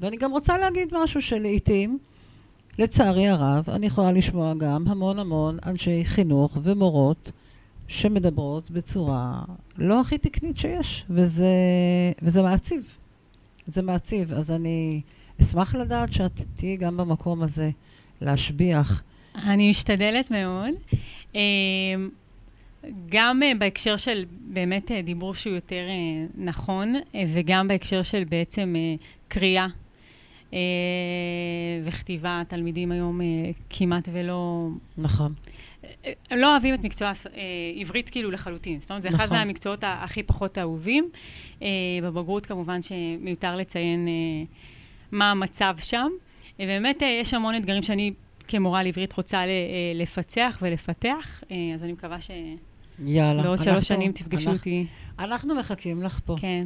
ואני 0.00 0.16
גם 0.16 0.30
רוצה 0.30 0.58
להגיד 0.58 0.88
משהו 0.92 1.22
שלעיתים, 1.22 1.98
לצערי 2.78 3.28
הרב, 3.28 3.70
אני 3.70 3.86
יכולה 3.86 4.12
לשמוע 4.12 4.54
גם 4.54 4.88
המון 4.88 5.18
המון 5.18 5.58
אנשי 5.66 6.04
חינוך 6.04 6.58
ומורות 6.62 7.32
שמדברות 7.88 8.70
בצורה 8.70 9.42
לא 9.78 10.00
הכי 10.00 10.18
תקנית 10.18 10.56
שיש, 10.56 11.04
וזה, 11.10 11.46
וזה 12.22 12.42
מעציב. 12.42 12.96
זה 13.66 13.82
מעציב. 13.82 14.32
אז 14.32 14.50
אני 14.50 15.00
אשמח 15.40 15.74
לדעת 15.74 16.12
שאת 16.12 16.40
תהיי 16.56 16.76
גם 16.76 16.96
במקום 16.96 17.42
הזה 17.42 17.70
להשביח. 18.20 19.02
אני 19.34 19.70
משתדלת 19.70 20.30
מאוד. 20.30 20.74
אה, 21.36 21.40
גם 23.08 23.42
אה, 23.42 23.52
בהקשר 23.58 23.96
של 23.96 24.24
באמת 24.52 24.90
אה, 24.90 25.02
דיבור 25.02 25.34
שהוא 25.34 25.54
יותר 25.54 25.82
נכון, 26.38 26.94
וגם 27.32 27.68
בהקשר 27.68 28.02
של 28.02 28.24
בעצם 28.24 28.74
אה, 28.76 28.94
קריאה 29.28 29.66
אה, 30.52 30.58
וכתיבה. 31.84 32.42
תלמידים 32.48 32.92
היום 32.92 33.20
כמעט 33.70 34.08
ולא... 34.12 34.68
נכון. 34.98 35.32
הם 36.30 36.38
לא 36.38 36.52
אוהבים 36.52 36.74
את 36.74 36.84
מקצוע 36.84 37.08
אה, 37.08 37.42
עברית 37.76 38.10
כאילו 38.10 38.30
לחלוטין. 38.30 38.80
זאת 38.80 38.90
אומרת, 38.90 39.02
זה 39.02 39.08
אחד 39.08 39.24
נכון. 39.24 39.36
מהמקצועות 39.36 39.84
ה- 39.84 39.98
הכי 40.02 40.22
פחות 40.22 40.58
אהובים. 40.58 41.08
אה, 41.62 41.68
בבגרות 42.02 42.46
כמובן 42.46 42.78
שמיותר 42.82 43.56
לציין 43.56 44.08
אה, 44.08 44.12
מה 45.12 45.30
המצב 45.30 45.74
שם. 45.78 46.08
אה, 46.60 46.66
באמת 46.66 47.02
אה, 47.02 47.18
יש 47.20 47.34
המון 47.34 47.54
אתגרים 47.54 47.82
שאני 47.82 48.12
כמורה 48.48 48.82
לעברית 48.82 49.12
רוצה 49.12 49.46
ל- 49.46 49.48
אה, 49.48 49.54
לפצח 49.94 50.58
ולפתח, 50.62 51.42
אה, 51.50 51.56
אז 51.74 51.82
אני 51.84 51.92
מקווה 51.92 52.16
יאללה. 53.04 53.42
שבעוד 53.42 53.58
אנחנו- 53.58 53.64
שלוש 53.72 53.88
שנים 53.88 54.12
תפגשו 54.12 54.36
אנחנו- 54.50 54.52
אותי. 54.52 54.86
אנחנו 55.18 55.54
מחכים 55.54 56.02
לך 56.02 56.20
פה. 56.24 56.36
כן. 56.40 56.64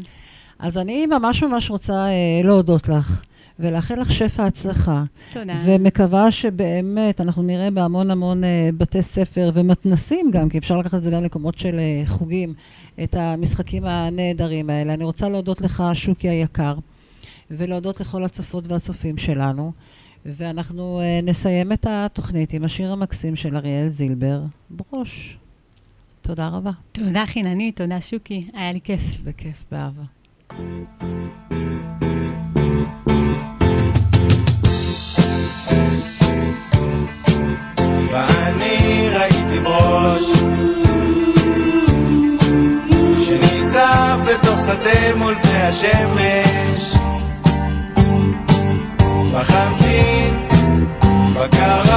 אז 0.58 0.78
אני 0.78 1.06
ממש 1.06 1.42
ממש 1.42 1.70
רוצה 1.70 1.92
אה, 1.92 2.10
להודות 2.44 2.88
לך, 2.88 3.22
ולאחל 3.58 4.00
לך 4.00 4.12
שפע 4.12 4.46
הצלחה. 4.46 5.04
תודה. 5.32 5.54
ומקווה 5.64 6.30
שבאמת 6.30 7.20
אנחנו 7.20 7.42
נראה 7.42 7.70
בהמון 7.70 8.10
המון 8.10 8.44
אה, 8.44 8.70
בתי 8.78 9.02
ספר 9.02 9.50
ומתנסים 9.54 10.30
גם, 10.30 10.48
כי 10.48 10.58
אפשר 10.58 10.78
לקחת 10.78 10.94
את 10.94 11.02
זה 11.02 11.10
גם 11.10 11.22
למקומות 11.22 11.58
של 11.58 11.78
אה, 11.78 12.02
חוגים, 12.06 12.54
את 13.04 13.14
המשחקים 13.14 13.84
הנהדרים 13.84 14.70
האלה. 14.70 14.94
אני 14.94 15.04
רוצה 15.04 15.28
להודות 15.28 15.60
לך, 15.60 15.82
שוקי 15.94 16.28
היקר, 16.28 16.74
ולהודות 17.50 18.00
לכל 18.00 18.24
הצופות 18.24 18.68
והצופים 18.68 19.18
שלנו. 19.18 19.72
ואנחנו 20.26 21.00
אה, 21.00 21.20
נסיים 21.22 21.72
את 21.72 21.86
התוכנית 21.90 22.52
עם 22.52 22.64
השיר 22.64 22.92
המקסים 22.92 23.36
של 23.36 23.56
אריאל 23.56 23.88
זילבר, 23.88 24.42
ברוש. 24.70 25.38
תודה 26.22 26.48
רבה. 26.48 26.70
תודה 26.92 27.26
חיננית, 27.26 27.76
תודה 27.76 28.00
שוקי, 28.00 28.46
היה 28.54 28.72
לי 28.72 28.80
כיף. 28.80 29.20
בכיף, 29.24 29.64
באהבה. 29.72 30.02
ואני 38.10 39.08
ראיתי 39.14 39.60
ברוש 39.62 40.30
שניצב 43.18 44.18
בתוך 44.24 44.60
שדה 44.60 45.16
מול 45.16 45.34
פני 45.42 45.62
השמש. 45.62 46.94
בחמסין, 49.32 50.48
בקרה, 51.34 51.87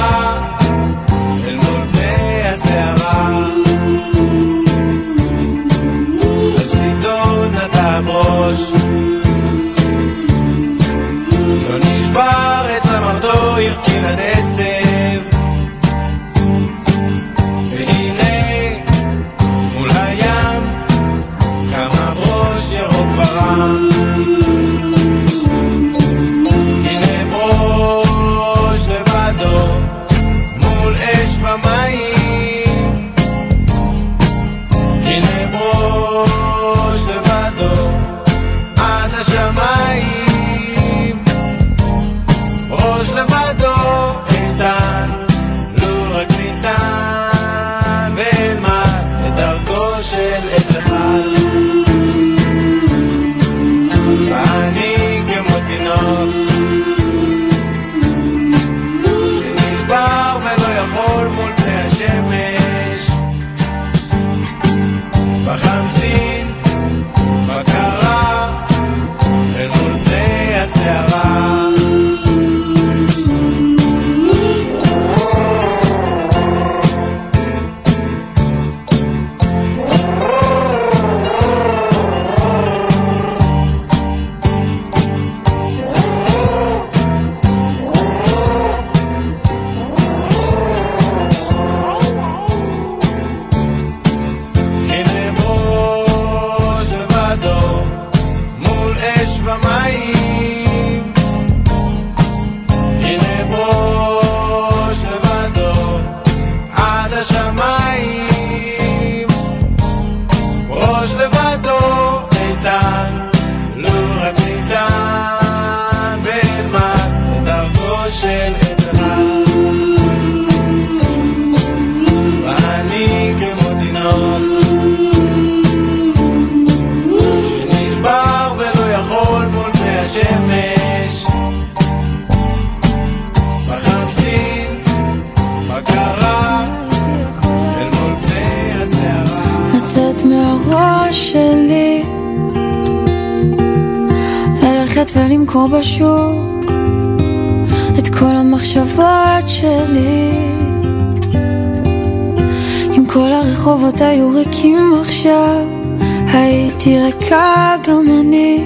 הייתי 156.84 157.04
ריקה 157.04 157.74
גם 157.88 158.04
אני. 158.20 158.64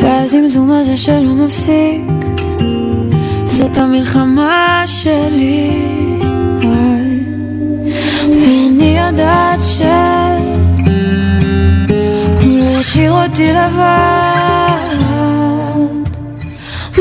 והזמזום 0.00 0.70
הזה 0.70 0.96
שלא 0.96 1.34
מפסיק, 1.46 2.02
זאת 3.44 3.78
המלחמה 3.78 4.82
שלי. 4.86 5.86
ואני 8.22 8.98
יודעת 9.06 9.60
ש... 9.60 9.80
הוא 12.42 12.58
לא 12.58 12.80
ישאיר 12.80 13.12
אותי 13.12 13.52
לבד. 13.52 14.76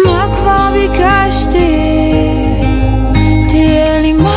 מה 0.06 0.28
כבר 0.36 0.70
ביקשתי? 0.74 1.76
תהיה 3.50 4.02
לי 4.02 4.14
מים 4.14 4.35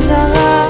קצת 0.00 0.10
מוזרה, 0.12 0.69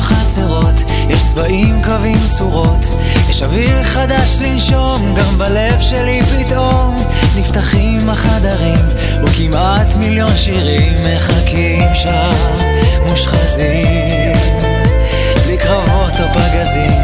בחצרות, 0.00 0.90
יש 1.08 1.24
צבעים, 1.26 1.82
קווים, 1.84 2.18
צורות. 2.38 2.86
יש 3.28 3.42
אוויר 3.42 3.82
חדש 3.82 4.38
לנשום, 4.40 5.14
גם 5.14 5.38
בלב 5.38 5.80
שלי 5.80 6.22
פתאום 6.22 6.96
נפתחים 7.36 8.08
החדרים 8.08 8.78
וכמעט 9.24 9.96
מיליון 9.96 10.32
שירים 10.32 10.94
מחכים 11.02 11.94
שם 11.94 12.32
מושחזים. 13.08 14.36
בלי 15.46 15.58
קרבות 15.58 16.20
או 16.20 16.26
פגזים 16.32 16.98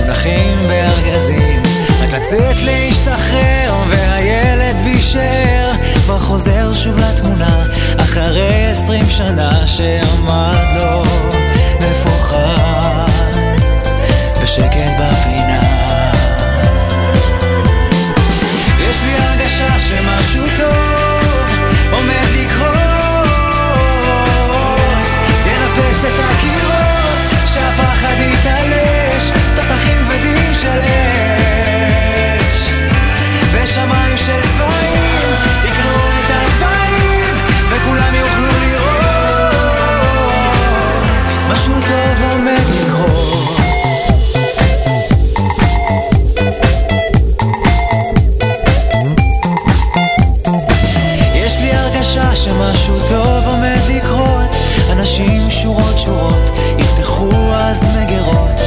מונחים 0.00 0.60
בארגזים. 0.60 1.62
רק 2.02 2.12
לצאת 2.12 2.56
להשתחרר 2.64 3.74
והילד 3.88 4.76
בישאר 4.84 5.70
כבר 6.04 6.18
חוזר 6.18 6.72
שוב 6.74 6.98
לתמונה 6.98 7.62
אחרי 7.96 8.66
עשרים 8.70 9.06
שנה 9.10 9.66
שעמד 9.66 10.64
לו 10.80 11.02
מפוחד 11.80 12.15
בשקט 14.41 14.94
שורות 55.62 55.98
שורות 55.98 56.50
יפתחו 56.78 57.30
אז 57.54 57.80
מגירות 57.96 58.60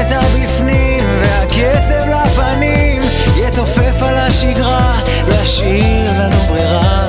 את 0.00 0.12
הבפנים 0.12 1.04
והקצב 1.20 2.08
לפנים 2.08 3.02
יתופף 3.36 4.02
על 4.02 4.16
השגרה 4.18 5.00
להשאיר 5.28 6.10
לנו 6.18 6.36
ברירה 6.48 7.06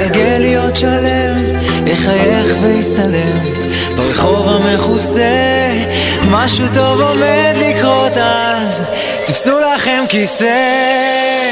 יתעגל 0.00 0.38
להיות 0.38 0.76
שלם 0.76 1.34
יחייך 1.86 2.56
ויצטלם 2.62 3.38
ברחוב 3.96 4.48
המכוסה 4.48 5.70
משהו 6.30 6.66
טוב 6.74 7.00
עומד 7.00 7.54
לקרות 7.56 8.12
אז. 8.16 8.82
תפסו 9.26 9.58
לכם 9.60 10.04
כיסא 10.08 11.49